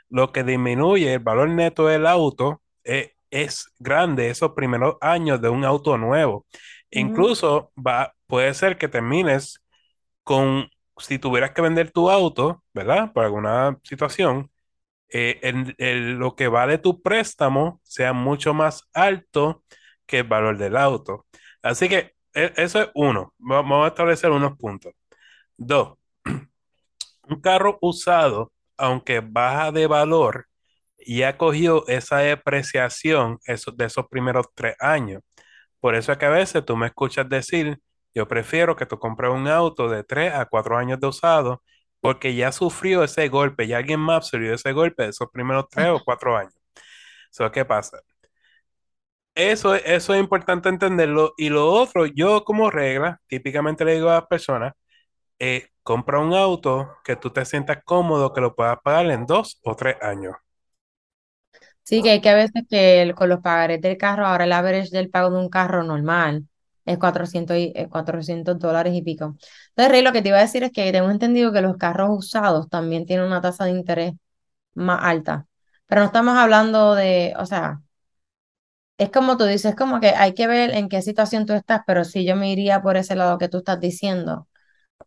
lo 0.08 0.32
que 0.32 0.44
disminuye 0.44 1.14
el 1.14 1.20
valor 1.20 1.48
neto 1.48 1.86
del 1.86 2.06
auto 2.06 2.62
es, 2.84 3.12
es 3.30 3.66
grande 3.78 4.30
esos 4.30 4.52
primeros 4.52 4.96
años 5.00 5.40
de 5.40 5.48
un 5.48 5.64
auto 5.64 5.98
nuevo. 5.98 6.46
Incluso 6.90 7.72
va, 7.76 8.14
puede 8.26 8.54
ser 8.54 8.78
que 8.78 8.88
termines 8.88 9.60
con, 10.22 10.70
si 10.98 11.18
tuvieras 11.18 11.52
que 11.52 11.62
vender 11.62 11.90
tu 11.90 12.10
auto, 12.10 12.62
¿verdad? 12.74 13.12
Por 13.12 13.24
alguna 13.24 13.78
situación, 13.84 14.50
eh, 15.08 15.52
lo 16.18 16.34
que 16.36 16.48
vale 16.48 16.78
tu 16.78 17.02
préstamo 17.02 17.80
sea 17.84 18.12
mucho 18.12 18.54
más 18.54 18.88
alto 18.92 19.64
que 20.06 20.18
el 20.20 20.24
valor 20.24 20.58
del 20.58 20.76
auto. 20.76 21.26
Así 21.62 21.88
que 21.88 22.13
eso 22.34 22.82
es 22.82 22.90
uno. 22.94 23.32
Vamos 23.38 23.84
a 23.84 23.88
establecer 23.88 24.30
unos 24.30 24.56
puntos. 24.58 24.92
Dos, 25.56 25.96
un 27.28 27.40
carro 27.40 27.78
usado, 27.80 28.52
aunque 28.76 29.20
baja 29.20 29.72
de 29.72 29.86
valor, 29.86 30.46
ya 31.06 31.36
cogió 31.36 31.86
esa 31.88 32.18
depreciación 32.18 33.38
de 33.46 33.84
esos 33.84 34.08
primeros 34.08 34.46
tres 34.54 34.76
años. 34.80 35.22
Por 35.80 35.94
eso 35.94 36.12
es 36.12 36.18
que 36.18 36.26
a 36.26 36.30
veces 36.30 36.64
tú 36.64 36.76
me 36.76 36.86
escuchas 36.86 37.28
decir, 37.28 37.78
yo 38.14 38.26
prefiero 38.28 38.76
que 38.76 38.86
tú 38.86 38.98
compres 38.98 39.30
un 39.30 39.48
auto 39.48 39.88
de 39.88 40.04
3 40.04 40.34
a 40.34 40.46
4 40.46 40.78
años 40.78 41.00
de 41.00 41.08
usado 41.08 41.62
porque 42.00 42.34
ya 42.34 42.52
sufrió 42.52 43.04
ese 43.04 43.28
golpe, 43.28 43.66
ya 43.66 43.78
alguien 43.78 44.00
más 44.00 44.28
sufrió 44.28 44.54
ese 44.54 44.72
golpe 44.72 45.04
de 45.04 45.10
esos 45.10 45.28
primeros 45.30 45.66
3 45.70 45.88
o 45.90 46.00
4 46.04 46.36
años. 46.36 46.54
Eso, 47.30 47.50
¿qué 47.50 47.64
pasa? 47.64 48.00
Eso, 49.34 49.74
eso 49.74 50.14
es 50.14 50.20
importante 50.20 50.68
entenderlo. 50.68 51.34
Y 51.36 51.48
lo 51.48 51.70
otro, 51.72 52.06
yo 52.06 52.44
como 52.44 52.70
regla, 52.70 53.20
típicamente 53.26 53.84
le 53.84 53.94
digo 53.94 54.10
a 54.10 54.14
las 54.14 54.26
personas, 54.26 54.74
eh, 55.38 55.68
compra 55.82 56.20
un 56.20 56.34
auto 56.34 56.90
que 57.04 57.16
tú 57.16 57.30
te 57.30 57.44
sientas 57.44 57.78
cómodo, 57.84 58.32
que 58.32 58.40
lo 58.40 58.54
puedas 58.56 58.78
pagar 58.84 59.06
en 59.10 59.26
dos 59.26 59.60
o 59.64 59.76
tres 59.76 59.96
años. 60.02 60.34
Sí, 61.82 62.02
que 62.02 62.10
hay 62.12 62.20
que 62.20 62.30
a 62.30 62.34
veces 62.34 62.64
que 62.70 63.12
con 63.16 63.28
los 63.28 63.40
pagarés 63.40 63.80
del 63.80 63.98
carro, 63.98 64.26
ahora 64.26 64.44
el 64.44 64.52
average 64.52 64.90
del 64.90 65.10
pago 65.10 65.30
de 65.30 65.38
un 65.38 65.48
carro 65.50 65.82
normal 65.84 66.46
es 66.86 66.98
400, 66.98 67.56
y, 67.58 67.72
400 67.90 68.58
dólares 68.58 68.94
y 68.94 69.02
pico. 69.02 69.36
Entonces, 69.70 69.92
Rey, 69.92 70.02
lo 70.02 70.12
que 70.12 70.22
te 70.22 70.28
iba 70.28 70.38
a 70.38 70.42
decir 70.42 70.62
es 70.64 70.72
que 70.72 70.92
tengo 70.92 71.10
entendido 71.10 71.52
que 71.52 71.60
los 71.60 71.76
carros 71.76 72.10
usados 72.12 72.68
también 72.68 73.06
tienen 73.06 73.26
una 73.26 73.40
tasa 73.40 73.64
de 73.64 73.72
interés 73.72 74.14
más 74.74 75.00
alta, 75.02 75.46
pero 75.86 76.02
no 76.02 76.06
estamos 76.08 76.36
hablando 76.36 76.94
de, 76.94 77.34
o 77.38 77.46
sea, 77.46 77.82
es 78.98 79.10
como 79.10 79.36
tú 79.36 79.44
dices, 79.44 79.74
como 79.74 80.00
que 80.00 80.08
hay 80.08 80.34
que 80.34 80.46
ver 80.46 80.70
en 80.70 80.88
qué 80.88 81.02
situación 81.02 81.46
tú 81.46 81.52
estás, 81.52 81.82
pero 81.86 82.04
sí 82.04 82.24
yo 82.24 82.36
me 82.36 82.52
iría 82.52 82.82
por 82.82 82.96
ese 82.96 83.16
lado 83.16 83.38
que 83.38 83.48
tú 83.48 83.58
estás 83.58 83.80
diciendo, 83.80 84.48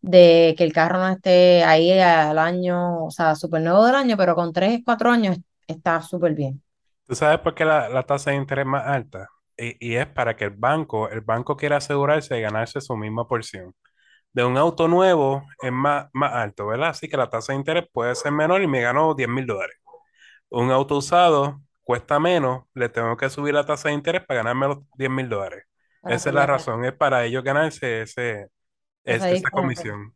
de 0.02 0.56
que 0.58 0.64
el 0.64 0.74
carro 0.74 1.00
no 1.00 1.10
esté 1.10 1.64
ahí 1.64 1.92
al 2.00 2.38
año, 2.38 3.06
o 3.06 3.12
sea, 3.12 3.36
súper 3.36 3.62
nuevo 3.62 3.86
del 3.86 3.96
año, 3.96 4.18
pero 4.18 4.36
con 4.36 4.54
3, 4.54 4.82
4 4.86 5.12
años 5.12 5.38
está 5.68 6.02
súper 6.02 6.34
bien. 6.34 6.62
¿Tú 7.06 7.16
sabes 7.16 7.40
por 7.40 7.56
qué 7.56 7.66
la, 7.66 7.90
la 7.90 8.04
tasa 8.04 8.32
de 8.32 8.38
interés 8.38 8.66
más 8.66 8.86
alta? 8.86 9.28
y, 9.58 9.96
es 9.96 10.08
para 10.08 10.36
que 10.36 10.46
el 10.46 10.52
banco, 10.52 11.10
el 11.10 11.22
banco 11.22 11.58
quiera 11.58 11.78
asegurarse 11.78 12.36
de 12.36 12.42
ganarse 12.42 12.80
su 12.82 12.96
misma 12.96 13.28
porción. 13.28 13.74
De 14.34 14.44
un 14.46 14.58
auto 14.58 14.88
nuevo 14.88 15.44
es 15.62 15.72
más, 15.72 16.08
más 16.14 16.34
alto, 16.34 16.68
¿verdad? 16.68 16.90
Así 16.90 17.10
que 17.10 17.18
la 17.18 17.30
tasa 17.30 17.54
de 17.54 17.60
interés 17.60 17.86
puede 17.92 18.16
ser 18.16 18.32
menor 18.32 18.62
y 18.62 18.68
me 18.68 18.82
gano 18.82 19.16
10 19.16 19.30
mil 19.30 19.48
dólares. 19.48 19.78
Un 20.50 20.72
auto 20.72 20.98
usado 20.98 21.62
cuesta 21.88 22.20
menos, 22.20 22.66
le 22.74 22.90
tengo 22.90 23.16
que 23.16 23.30
subir 23.30 23.54
la 23.54 23.66
tasa 23.66 23.88
de 23.88 23.96
interés 23.96 24.22
para 24.26 24.40
ganarme 24.40 24.68
los 24.68 24.80
10 24.98 25.10
mil 25.10 25.30
dólares. 25.30 25.64
Esa 26.04 26.30
es 26.30 26.36
la 26.36 26.46
razón, 26.46 26.84
es 26.84 26.92
para 26.92 27.24
ellos 27.24 27.46
ganarse 27.46 28.02
ese, 28.02 28.50
esa 29.06 29.50
comisión. 29.50 30.14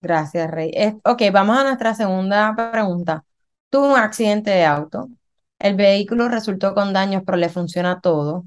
Gracias, 0.00 0.50
Rey. 0.50 0.72
ok, 1.04 1.22
vamos 1.30 1.58
a 1.58 1.64
nuestra 1.64 1.94
segunda 1.94 2.54
pregunta. 2.72 3.26
Tuvo 3.68 3.92
un 3.92 3.98
accidente 3.98 4.48
de 4.48 4.64
auto, 4.64 5.10
el 5.58 5.74
vehículo 5.74 6.30
resultó 6.30 6.74
con 6.74 6.94
daños, 6.94 7.22
pero 7.26 7.36
le 7.36 7.50
funciona 7.50 8.00
todo. 8.00 8.46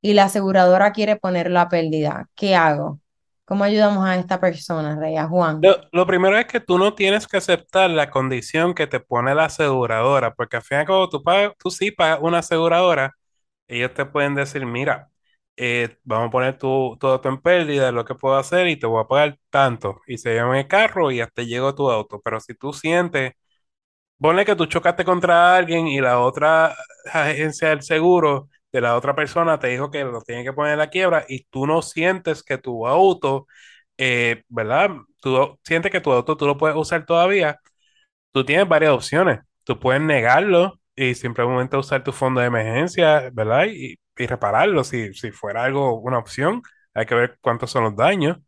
Y 0.00 0.14
la 0.14 0.24
aseguradora 0.26 0.92
quiere 0.92 1.16
poner 1.16 1.50
la 1.50 1.68
pérdida. 1.68 2.28
¿Qué 2.36 2.54
hago? 2.54 3.00
¿Cómo 3.48 3.64
ayudamos 3.64 4.06
a 4.06 4.16
esta 4.16 4.38
persona, 4.38 4.94
Rey, 5.00 5.16
a 5.16 5.26
Juan? 5.26 5.60
Lo, 5.90 6.06
primero 6.06 6.36
es 6.36 6.44
que 6.46 6.60
tú 6.60 6.78
no 6.78 6.94
tienes 6.94 7.26
que 7.26 7.38
aceptar 7.38 7.88
la 7.88 8.10
condición 8.10 8.74
que 8.74 8.86
te 8.86 9.00
pone 9.00 9.34
la 9.34 9.46
aseguradora, 9.46 10.34
porque 10.34 10.56
al 10.58 10.62
final 10.62 10.86
cuando 10.86 11.08
tú, 11.08 11.22
pagas, 11.22 11.52
tú 11.58 11.70
sí 11.70 11.90
pagas 11.90 12.18
una 12.20 12.38
aseguradora, 12.38 13.14
ellos 13.66 13.94
te 13.94 14.04
pueden 14.04 14.34
decir, 14.34 14.66
mira, 14.66 15.08
eh, 15.56 15.96
vamos 16.04 16.28
a 16.28 16.30
poner 16.30 16.58
tu, 16.58 16.96
todo 17.00 17.20
en 17.24 17.40
pérdida, 17.40 17.90
lo 17.90 18.04
que 18.04 18.14
puedo 18.14 18.36
hacer 18.36 18.68
y 18.68 18.76
te 18.78 18.86
voy 18.86 19.02
a 19.02 19.08
pagar 19.08 19.38
tanto. 19.50 20.00
Y 20.06 20.18
se 20.18 20.34
llama 20.34 20.60
el 20.60 20.68
carro 20.68 21.10
y 21.10 21.20
hasta 21.20 21.42
llegó 21.42 21.74
tu 21.74 21.90
auto. 21.90 22.20
Pero 22.22 22.40
si 22.40 22.54
tú 22.54 22.72
sientes 22.72 23.32
Ponle 24.20 24.44
que 24.44 24.56
tú 24.56 24.66
chocaste 24.66 25.04
contra 25.04 25.56
alguien 25.56 25.86
y 25.86 26.00
la 26.00 26.18
otra 26.20 26.74
agencia 27.12 27.68
del 27.68 27.82
seguro 27.82 28.48
de 28.72 28.80
la 28.80 28.96
otra 28.96 29.14
persona 29.14 29.58
te 29.58 29.68
dijo 29.68 29.90
que 29.90 30.04
lo 30.04 30.20
tiene 30.22 30.44
que 30.44 30.52
poner 30.52 30.72
en 30.72 30.78
la 30.78 30.90
quiebra 30.90 31.24
y 31.28 31.44
tú 31.44 31.66
no 31.66 31.82
sientes 31.82 32.42
que 32.42 32.58
tu 32.58 32.86
auto, 32.86 33.46
eh, 33.96 34.42
¿verdad? 34.48 34.90
Tú 35.20 35.58
sientes 35.64 35.90
que 35.92 36.00
tu 36.00 36.12
auto 36.12 36.36
tú 36.36 36.46
lo 36.46 36.58
puedes 36.58 36.76
usar 36.76 37.06
todavía. 37.06 37.58
Tú 38.32 38.44
tienes 38.44 38.68
varias 38.68 38.92
opciones. 38.92 39.40
Tú 39.64 39.78
puedes 39.78 40.02
negarlo 40.02 40.80
y 40.94 41.14
simplemente 41.14 41.76
usar 41.76 42.04
tu 42.04 42.12
fondo 42.12 42.40
de 42.40 42.48
emergencia, 42.48 43.30
¿verdad? 43.32 43.66
Y, 43.66 43.98
repararlo 44.16 44.82
si, 44.82 45.14
si 45.14 45.30
fuera 45.30 45.64
algo, 45.64 46.00
una 46.00 46.18
opción. 46.18 46.60
Hay 46.92 47.06
que 47.06 47.14
ver 47.14 47.38
cuántos 47.40 47.70
son 47.70 47.84
los 47.84 47.96
daños. 47.96 48.38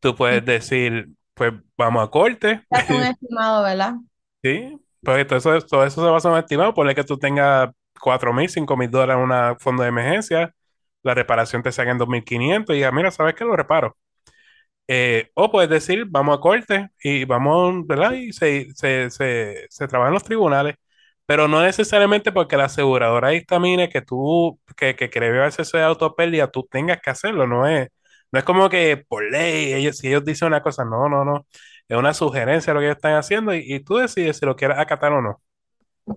Tú 0.00 0.16
puedes 0.16 0.44
decir, 0.44 1.10
pues 1.34 1.52
vamos 1.76 2.04
a 2.04 2.10
corte. 2.10 2.62
Es 2.70 2.90
un 2.90 3.02
estimado, 3.04 3.62
¿verdad? 3.62 3.94
Sí, 4.42 4.76
pues 5.00 5.26
todo 5.28 5.38
eso, 5.38 5.66
todo 5.66 5.84
eso 5.84 6.04
se 6.04 6.10
basa 6.10 6.28
en 6.28 6.34
un 6.34 6.40
estimado. 6.40 6.74
Ponle 6.74 6.94
que 6.94 7.04
tú 7.04 7.16
tengas 7.18 7.70
4 8.02 8.32
mil, 8.34 8.48
5 8.48 8.76
mil 8.76 8.90
dólares 8.90 9.22
en 9.22 9.30
un 9.30 9.58
fondo 9.60 9.82
de 9.84 9.90
emergencia, 9.90 10.54
la 11.02 11.14
reparación 11.14 11.62
te 11.62 11.72
salga 11.72 11.92
en 11.92 11.98
2.500 11.98 12.76
y 12.76 12.80
ya, 12.80 12.92
mira, 12.92 13.10
¿sabes 13.10 13.34
qué? 13.34 13.44
Lo 13.44 13.56
reparo. 13.56 13.96
Eh, 14.88 15.30
o 15.34 15.50
puedes 15.50 15.70
decir, 15.70 16.04
vamos 16.08 16.36
a 16.36 16.40
corte 16.40 16.90
y 17.02 17.24
vamos, 17.24 17.86
¿verdad? 17.86 18.12
Y 18.12 18.32
se, 18.32 18.72
se, 18.74 19.10
se, 19.10 19.66
se 19.70 19.88
trabaja 19.88 20.08
en 20.08 20.14
los 20.14 20.24
tribunales, 20.24 20.76
pero 21.26 21.48
no 21.48 21.62
necesariamente 21.62 22.32
porque 22.32 22.56
la 22.56 22.64
aseguradora 22.66 23.30
dictamine 23.30 23.88
que 23.88 24.02
tú, 24.02 24.60
que, 24.76 24.96
que 24.96 25.10
ese 25.46 25.78
de 25.78 25.84
autopérdida, 25.84 26.50
tú 26.50 26.66
tengas 26.70 27.00
que 27.00 27.10
hacerlo, 27.10 27.46
no 27.46 27.66
es, 27.66 27.88
no 28.32 28.38
es 28.38 28.44
como 28.44 28.68
que 28.68 28.98
por 29.08 29.24
ley, 29.30 29.72
ellos, 29.72 29.98
si 29.98 30.08
ellos 30.08 30.24
dicen 30.24 30.48
una 30.48 30.62
cosa, 30.62 30.84
no, 30.84 31.08
no, 31.08 31.24
no 31.24 31.46
es 31.88 31.96
una 31.98 32.14
sugerencia 32.14 32.72
lo 32.74 32.80
que 32.80 32.86
ellos 32.86 32.96
están 32.96 33.14
haciendo 33.16 33.54
y, 33.54 33.80
tú 33.84 33.96
decides 33.96 34.38
si 34.38 34.46
lo 34.46 34.56
quieres 34.56 34.78
acatar 34.78 35.12
o 35.12 35.22
no. 35.22 35.42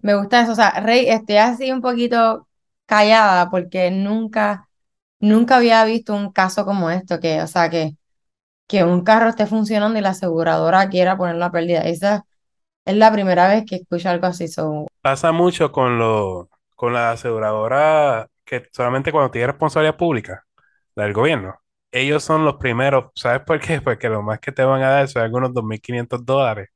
Me 0.01 0.15
gusta 0.15 0.41
eso, 0.41 0.53
o 0.53 0.55
sea, 0.55 0.71
Rey, 0.81 1.07
estoy 1.09 1.37
así 1.37 1.71
un 1.71 1.81
poquito 1.81 2.47
callada 2.85 3.49
porque 3.49 3.91
nunca, 3.91 4.69
nunca 5.19 5.57
había 5.57 5.85
visto 5.85 6.15
un 6.15 6.31
caso 6.31 6.65
como 6.65 6.89
esto, 6.89 7.19
que, 7.19 7.41
o 7.41 7.47
sea, 7.47 7.69
que 7.69 7.95
que 8.67 8.83
un 8.83 9.03
carro 9.03 9.29
esté 9.29 9.45
funcionando 9.45 9.99
y 9.99 10.01
la 10.01 10.09
aseguradora 10.09 10.89
quiera 10.89 11.17
ponerlo 11.17 11.45
a 11.45 11.51
pérdida. 11.51 11.81
Esa 11.81 12.25
es 12.85 12.95
la 12.95 13.11
primera 13.11 13.47
vez 13.47 13.65
que 13.67 13.77
escucho 13.77 14.09
algo 14.09 14.27
así. 14.27 14.47
Pasa 15.01 15.31
mucho 15.31 15.71
con 15.71 15.99
lo, 15.99 16.49
con 16.75 16.93
la 16.93 17.11
aseguradora 17.11 18.27
que 18.43 18.67
solamente 18.71 19.11
cuando 19.11 19.31
tiene 19.31 19.47
responsabilidad 19.47 19.97
pública, 19.97 20.45
la 20.95 21.03
del 21.05 21.13
gobierno, 21.13 21.59
ellos 21.91 22.23
son 22.23 22.45
los 22.45 22.55
primeros. 22.55 23.11
¿Sabes 23.15 23.41
por 23.41 23.59
qué? 23.59 23.81
Porque 23.83 24.09
lo 24.09 24.21
más 24.21 24.39
que 24.39 24.51
te 24.51 24.63
van 24.63 24.81
a 24.83 24.89
dar 24.89 25.07
son 25.07 25.23
algunos 25.23 25.53
2.500 25.53 26.25
dólares. 26.25 26.69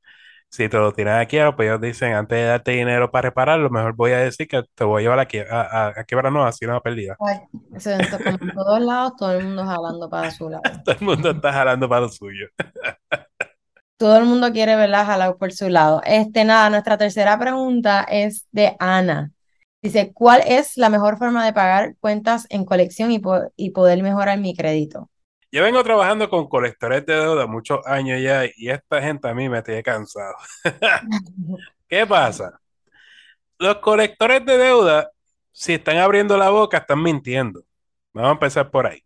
Si 0.50 0.68
te 0.68 0.76
lo 0.78 0.92
tiran 0.92 1.20
aquí, 1.20 1.38
pues 1.56 1.68
ellos 1.68 1.80
dicen, 1.80 2.12
antes 2.14 2.36
de 2.38 2.44
darte 2.44 2.72
dinero 2.72 3.10
para 3.10 3.28
repararlo, 3.28 3.70
mejor 3.70 3.94
voy 3.94 4.12
a 4.12 4.18
decir 4.18 4.48
que 4.48 4.62
te 4.74 4.84
voy 4.84 5.02
a 5.02 5.04
llevar 5.04 5.20
a, 5.20 5.60
a, 5.60 6.00
a 6.00 6.04
quiebra 6.04 6.30
no, 6.30 6.44
así 6.44 6.66
va 6.66 6.80
pérdida. 6.82 7.20
ay, 7.20 7.38
eso 7.76 7.90
en 7.90 8.08
to- 8.08 8.20
como 8.22 8.38
en 8.42 8.52
todos 8.52 8.80
lados, 8.80 9.12
todo 9.16 9.32
el 9.32 9.44
mundo 9.44 9.64
jalando 9.64 10.08
para 10.10 10.30
su 10.30 10.48
lado. 10.48 10.64
Todo 10.84 10.94
el 10.98 11.00
mundo 11.06 11.30
está 11.30 11.52
jalando 11.52 11.88
para 11.88 12.02
lo 12.02 12.08
suyo. 12.08 12.48
Todo 13.96 14.16
el 14.16 14.24
mundo 14.24 14.50
quiere 14.52 14.76
verla 14.76 15.04
jalar 15.04 15.36
por 15.36 15.52
su 15.52 15.68
lado. 15.68 16.00
Este, 16.04 16.44
nada, 16.44 16.70
nuestra 16.70 16.96
tercera 16.98 17.38
pregunta 17.38 18.02
es 18.04 18.46
de 18.50 18.74
Ana. 18.78 19.32
Dice, 19.82 20.12
¿cuál 20.14 20.42
es 20.46 20.76
la 20.76 20.88
mejor 20.90 21.18
forma 21.18 21.44
de 21.44 21.52
pagar 21.52 21.96
cuentas 22.00 22.46
en 22.50 22.64
colección 22.64 23.10
y, 23.12 23.18
po- 23.18 23.50
y 23.56 23.70
poder 23.70 24.02
mejorar 24.02 24.38
mi 24.38 24.54
crédito? 24.56 25.10
Yo 25.52 25.62
vengo 25.64 25.82
trabajando 25.82 26.30
con 26.30 26.48
colectores 26.48 27.04
de 27.06 27.14
deuda 27.16 27.46
muchos 27.46 27.84
años 27.86 28.20
ya 28.22 28.44
y 28.56 28.70
esta 28.70 29.02
gente 29.02 29.28
a 29.28 29.34
mí 29.34 29.48
me 29.48 29.62
tiene 29.62 29.82
cansado. 29.82 30.34
¿Qué 31.88 32.06
pasa? 32.06 32.60
Los 33.58 33.76
colectores 33.78 34.44
de 34.46 34.56
deuda, 34.58 35.10
si 35.52 35.74
están 35.74 35.98
abriendo 35.98 36.36
la 36.36 36.50
boca, 36.50 36.78
están 36.78 37.02
mintiendo. 37.02 37.62
Vamos 38.12 38.30
a 38.30 38.32
empezar 38.32 38.70
por 38.70 38.86
ahí. 38.86 39.02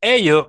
Ellos 0.00 0.48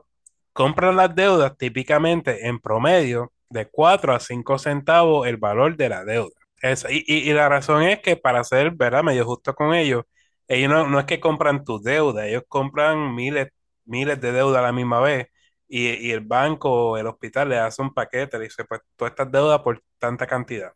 compran 0.54 0.96
las 0.96 1.16
deudas 1.16 1.58
típicamente 1.58 2.48
en 2.48 2.60
promedio 2.60 3.34
de 3.50 3.68
4 3.70 4.14
a 4.14 4.20
5 4.20 4.58
centavos 4.60 5.28
el 5.28 5.38
valor 5.38 5.78
de 5.78 5.90
la 5.90 6.06
deuda. 6.06 6.32
Es- 6.62 6.86
y, 6.90 7.04
y- 7.08 7.30
y 7.30 7.34
la 7.34 7.50
razón 7.50 7.84
es 7.84 8.00
que 8.02 8.18
para 8.18 8.44
ser, 8.44 8.72
¿verdad? 8.72 9.04
Medio 9.04 9.26
justo 9.26 9.54
con 9.56 9.74
ellos, 9.74 10.04
ellos 10.48 10.70
no, 10.72 10.88
no 10.88 11.00
es 11.00 11.06
que 11.06 11.20
compran 11.20 11.64
tu 11.66 11.82
deuda, 11.82 12.28
ellos 12.28 12.44
compran 12.48 13.16
miles, 13.16 13.50
miles 13.86 14.20
de 14.22 14.32
deudas 14.32 14.60
a 14.60 14.64
la 14.64 14.72
misma 14.72 15.00
vez 15.00 15.28
y, 15.68 15.90
y 16.08 16.12
el 16.12 16.22
banco 16.22 16.92
o 16.92 16.98
el 16.98 17.08
hospital 17.08 17.50
le 17.50 17.58
hace 17.60 17.82
un 17.82 17.94
paquete, 17.94 18.38
le 18.38 18.46
dice, 18.46 18.66
pues 18.66 18.82
todas 18.96 19.12
estas 19.12 19.32
deudas 19.32 19.60
por 19.62 19.82
tanta 20.00 20.28
cantidad. 20.28 20.74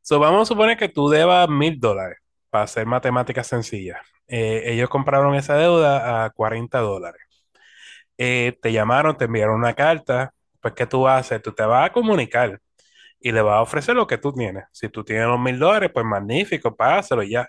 So, 0.00 0.18
vamos 0.18 0.42
a 0.42 0.46
suponer 0.46 0.76
que 0.76 0.88
tú 0.88 1.08
debas 1.08 1.48
mil 1.48 1.78
dólares 1.78 2.18
para 2.50 2.64
hacer 2.64 2.86
matemáticas 2.86 3.46
sencillas. 3.46 3.98
Eh, 4.26 4.62
ellos 4.66 4.88
compraron 4.90 5.34
esa 5.34 5.56
deuda 5.56 6.24
a 6.24 6.30
40 6.30 6.80
dólares. 6.80 7.22
Eh, 8.18 8.58
te 8.62 8.72
llamaron, 8.72 9.16
te 9.16 9.24
enviaron 9.26 9.56
una 9.56 9.74
carta, 9.74 10.34
pues 10.60 10.74
¿qué 10.74 10.86
tú 10.86 11.02
vas 11.02 11.14
a 11.16 11.18
hacer? 11.18 11.42
Tú 11.42 11.52
te 11.52 11.64
vas 11.64 11.86
a 11.88 11.92
comunicar 11.92 12.60
y 13.20 13.32
le 13.32 13.42
vas 13.42 13.58
a 13.58 13.62
ofrecer 13.62 13.96
lo 13.96 14.06
que 14.06 14.18
tú 14.18 14.32
tienes. 14.32 14.64
Si 14.72 14.88
tú 14.88 15.04
tienes 15.04 15.26
los 15.28 15.40
mil 15.40 15.58
dólares, 15.58 15.90
pues 15.92 16.04
magnífico, 16.06 16.74
pásalo 16.76 17.22
ya. 17.22 17.48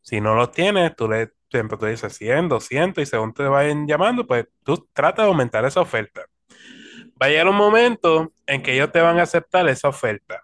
Si 0.00 0.20
no 0.20 0.34
los 0.34 0.50
tienes, 0.52 0.94
tú 0.96 1.08
le 1.08 1.30
siempre 1.58 1.78
tú 1.78 1.86
dices 1.86 2.16
100, 2.16 2.48
200 2.48 3.02
y 3.02 3.06
según 3.06 3.32
te 3.32 3.44
vayan 3.44 3.86
llamando, 3.86 4.26
pues 4.26 4.46
tú 4.64 4.88
tratas 4.92 5.24
de 5.24 5.28
aumentar 5.30 5.64
esa 5.64 5.80
oferta. 5.80 6.22
Va 7.20 7.26
a 7.26 7.28
llegar 7.28 7.48
un 7.48 7.56
momento 7.56 8.32
en 8.46 8.62
que 8.62 8.74
ellos 8.74 8.90
te 8.92 9.00
van 9.00 9.18
a 9.20 9.22
aceptar 9.22 9.68
esa 9.68 9.88
oferta. 9.88 10.42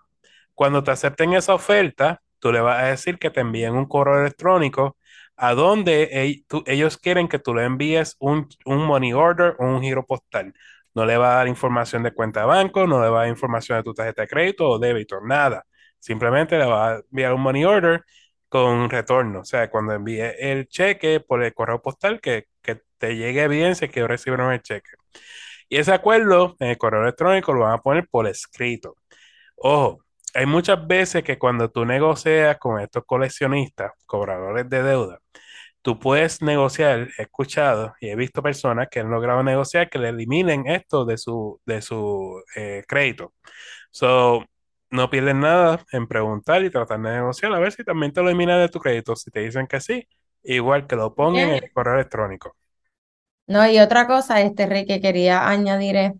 Cuando 0.54 0.84
te 0.84 0.92
acepten 0.92 1.32
esa 1.32 1.54
oferta, 1.54 2.22
tú 2.38 2.52
le 2.52 2.60
vas 2.60 2.82
a 2.82 2.86
decir 2.86 3.18
que 3.18 3.30
te 3.30 3.40
envíen 3.40 3.74
un 3.74 3.86
correo 3.86 4.20
electrónico 4.20 4.96
a 5.36 5.54
donde 5.54 6.44
ellos 6.66 6.96
quieren 6.98 7.26
que 7.28 7.38
tú 7.38 7.54
le 7.54 7.64
envíes 7.64 8.16
un, 8.20 8.48
un 8.66 8.84
money 8.86 9.12
order 9.12 9.56
o 9.58 9.64
un 9.64 9.82
giro 9.82 10.06
postal. 10.06 10.54
No 10.94 11.04
le 11.06 11.16
va 11.16 11.32
a 11.32 11.36
dar 11.38 11.48
información 11.48 12.02
de 12.02 12.12
cuenta 12.12 12.40
de 12.40 12.46
banco, 12.46 12.86
no 12.86 13.02
le 13.02 13.08
va 13.08 13.20
a 13.20 13.22
dar 13.22 13.30
información 13.30 13.78
de 13.78 13.84
tu 13.84 13.94
tarjeta 13.94 14.22
de 14.22 14.28
crédito 14.28 14.68
o 14.68 14.78
débito, 14.78 15.20
nada. 15.22 15.64
Simplemente 15.98 16.58
le 16.58 16.66
va 16.66 16.92
a 16.92 17.00
enviar 17.10 17.34
un 17.34 17.40
money 17.40 17.64
order 17.64 18.04
con 18.50 18.90
retorno. 18.90 19.40
O 19.40 19.44
sea, 19.46 19.70
cuando 19.70 19.94
envíe 19.94 20.20
el 20.38 20.68
cheque 20.68 21.20
por 21.20 21.42
el 21.44 21.54
correo 21.54 21.82
postal, 21.82 22.20
que, 22.20 22.48
que 22.62 22.82
te 22.98 23.16
llegue 23.16 23.44
evidencia 23.44 23.88
que 23.88 24.06
recibieron 24.06 24.52
el 24.52 24.62
cheque. 24.62 24.90
Y 25.70 25.78
ese 25.78 25.92
acuerdo 25.94 26.56
en 26.60 26.70
el 26.70 26.78
correo 26.78 27.02
electrónico 27.02 27.52
lo 27.54 27.62
van 27.62 27.74
a 27.74 27.78
poner 27.82 28.08
por 28.08 28.26
escrito. 28.28 28.96
Ojo, 29.56 30.04
hay 30.34 30.46
muchas 30.46 30.86
veces 30.86 31.24
que 31.24 31.38
cuando 31.38 31.70
tú 31.70 31.84
negocias 31.84 32.58
con 32.58 32.80
estos 32.80 33.04
coleccionistas, 33.06 33.92
cobradores 34.06 34.68
de 34.70 34.82
deuda, 34.82 35.20
tú 35.82 35.98
puedes 35.98 36.42
negociar, 36.42 37.08
he 37.18 37.22
escuchado 37.22 37.94
y 38.00 38.10
he 38.10 38.16
visto 38.16 38.42
personas 38.42 38.88
que 38.90 39.00
han 39.00 39.10
logrado 39.10 39.42
negociar 39.42 39.90
que 39.90 39.98
le 39.98 40.10
eliminen 40.10 40.66
esto 40.66 41.04
de 41.04 41.18
su, 41.18 41.60
de 41.66 41.82
su 41.82 42.42
eh, 42.56 42.84
crédito. 42.88 43.34
So, 43.90 44.44
no 44.90 45.10
pierden 45.10 45.40
nada 45.40 45.84
en 45.92 46.06
preguntar 46.08 46.62
y 46.64 46.70
tratar 46.70 47.00
de 47.00 47.10
negociar 47.10 47.52
a 47.52 47.58
ver 47.60 47.72
si 47.72 47.84
también 47.84 48.12
te 48.12 48.22
lo 48.22 48.28
eliminan 48.28 48.60
de 48.60 48.68
tu 48.68 48.80
crédito. 48.80 49.16
Si 49.16 49.30
te 49.30 49.40
dicen 49.40 49.66
que 49.66 49.80
sí, 49.80 50.06
igual 50.42 50.86
que 50.86 50.96
lo 50.96 51.14
pongan 51.14 51.50
en 51.50 51.64
el 51.64 51.72
correo 51.72 51.94
electrónico. 51.94 52.56
No, 53.46 53.68
y 53.68 53.78
otra 53.80 54.06
cosa, 54.06 54.40
este 54.42 54.66
Rey, 54.66 54.86
que 54.86 55.00
quería 55.00 55.48
añadir 55.48 55.96
es 55.96 56.12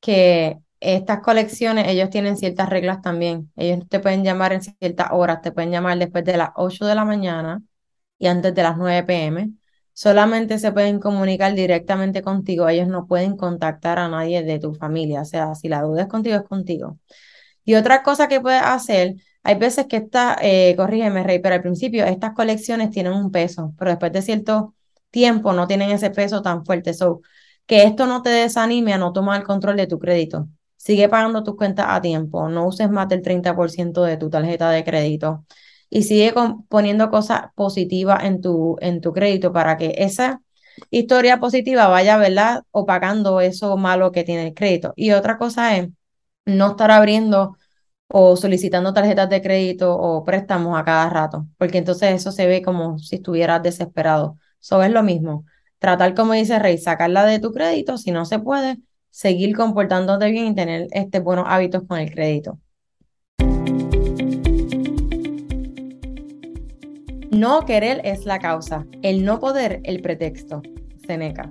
que 0.00 0.58
estas 0.80 1.20
colecciones, 1.20 1.86
ellos 1.88 2.08
tienen 2.10 2.36
ciertas 2.38 2.70
reglas 2.70 3.02
también. 3.02 3.52
Ellos 3.56 3.86
te 3.88 4.00
pueden 4.00 4.24
llamar 4.24 4.52
en 4.54 4.62
ciertas 4.62 5.08
horas, 5.12 5.42
te 5.42 5.52
pueden 5.52 5.70
llamar 5.70 5.98
después 5.98 6.24
de 6.24 6.38
las 6.38 6.50
8 6.56 6.86
de 6.86 6.94
la 6.94 7.04
mañana 7.04 7.62
y 8.18 8.28
antes 8.28 8.54
de 8.54 8.62
las 8.62 8.78
9 8.78 9.26
pm. 9.26 9.50
Solamente 9.92 10.58
se 10.58 10.72
pueden 10.72 11.00
comunicar 11.00 11.54
directamente 11.54 12.22
contigo. 12.22 12.68
Ellos 12.68 12.88
no 12.88 13.06
pueden 13.06 13.36
contactar 13.36 13.98
a 13.98 14.08
nadie 14.08 14.42
de 14.42 14.58
tu 14.58 14.74
familia. 14.74 15.22
O 15.22 15.24
sea, 15.26 15.54
si 15.54 15.68
la 15.68 15.82
duda 15.82 16.02
es 16.02 16.08
contigo, 16.08 16.36
es 16.36 16.44
contigo. 16.44 16.98
Y 17.64 17.74
otra 17.74 18.02
cosa 18.02 18.28
que 18.28 18.40
puedes 18.40 18.62
hacer, 18.62 19.16
hay 19.42 19.54
veces 19.56 19.86
que 19.86 19.96
esta, 19.96 20.36
eh, 20.40 20.74
corrígeme, 20.76 21.22
Rey, 21.22 21.38
pero 21.40 21.54
al 21.54 21.62
principio 21.62 22.04
estas 22.04 22.32
colecciones 22.34 22.90
tienen 22.90 23.12
un 23.12 23.30
peso, 23.30 23.74
pero 23.78 23.90
después 23.90 24.12
de 24.12 24.22
cierto 24.22 24.74
tiempo 25.10 25.52
no 25.52 25.66
tienen 25.66 25.90
ese 25.90 26.10
peso 26.10 26.42
tan 26.42 26.64
fuerte. 26.64 26.94
So, 26.94 27.20
que 27.66 27.84
esto 27.84 28.06
no 28.06 28.22
te 28.22 28.30
desanime 28.30 28.92
a 28.92 28.98
no 28.98 29.12
tomar 29.12 29.40
el 29.40 29.46
control 29.46 29.76
de 29.76 29.86
tu 29.86 29.98
crédito. 29.98 30.48
Sigue 30.76 31.08
pagando 31.08 31.42
tus 31.44 31.56
cuentas 31.56 31.86
a 31.88 32.00
tiempo, 32.00 32.48
no 32.48 32.66
uses 32.66 32.90
más 32.90 33.08
del 33.08 33.22
30% 33.22 34.02
de 34.04 34.16
tu 34.16 34.30
tarjeta 34.30 34.70
de 34.70 34.82
crédito 34.84 35.44
y 35.90 36.04
sigue 36.04 36.32
poniendo 36.68 37.10
cosas 37.10 37.52
positivas 37.54 38.24
en 38.24 38.40
tu, 38.40 38.76
en 38.80 39.00
tu 39.00 39.12
crédito 39.12 39.52
para 39.52 39.76
que 39.76 39.94
esa 39.98 40.40
historia 40.90 41.40
positiva 41.40 41.88
vaya, 41.88 42.16
¿verdad? 42.16 42.62
Opacando 42.70 43.40
eso 43.40 43.76
malo 43.76 44.12
que 44.12 44.24
tiene 44.24 44.48
el 44.48 44.54
crédito. 44.54 44.92
Y 44.96 45.10
otra 45.12 45.36
cosa 45.36 45.76
es 45.76 45.88
no 46.56 46.72
estar 46.72 46.90
abriendo 46.90 47.56
o 48.08 48.36
solicitando 48.36 48.92
tarjetas 48.92 49.30
de 49.30 49.40
crédito 49.42 49.96
o 49.96 50.24
préstamos 50.24 50.78
a 50.78 50.84
cada 50.84 51.08
rato, 51.10 51.46
porque 51.58 51.78
entonces 51.78 52.12
eso 52.12 52.32
se 52.32 52.46
ve 52.46 52.62
como 52.62 52.98
si 52.98 53.16
estuvieras 53.16 53.62
desesperado. 53.62 54.36
Eso 54.60 54.82
es 54.82 54.90
lo 54.90 55.02
mismo. 55.02 55.44
Tratar, 55.78 56.14
como 56.14 56.32
dice 56.32 56.58
Rey, 56.58 56.76
sacarla 56.78 57.24
de 57.24 57.38
tu 57.38 57.52
crédito, 57.52 57.98
si 57.98 58.10
no 58.10 58.24
se 58.24 58.38
puede, 58.38 58.78
seguir 59.10 59.56
comportándote 59.56 60.30
bien 60.30 60.46
y 60.48 60.54
tener 60.54 60.88
este, 60.90 61.20
buenos 61.20 61.46
hábitos 61.48 61.84
con 61.86 61.98
el 61.98 62.10
crédito. 62.10 62.58
No 67.30 67.64
querer 67.64 68.00
es 68.04 68.26
la 68.26 68.40
causa, 68.40 68.86
el 69.02 69.24
no 69.24 69.38
poder 69.38 69.80
el 69.84 70.02
pretexto. 70.02 70.62
Seneca. 71.06 71.50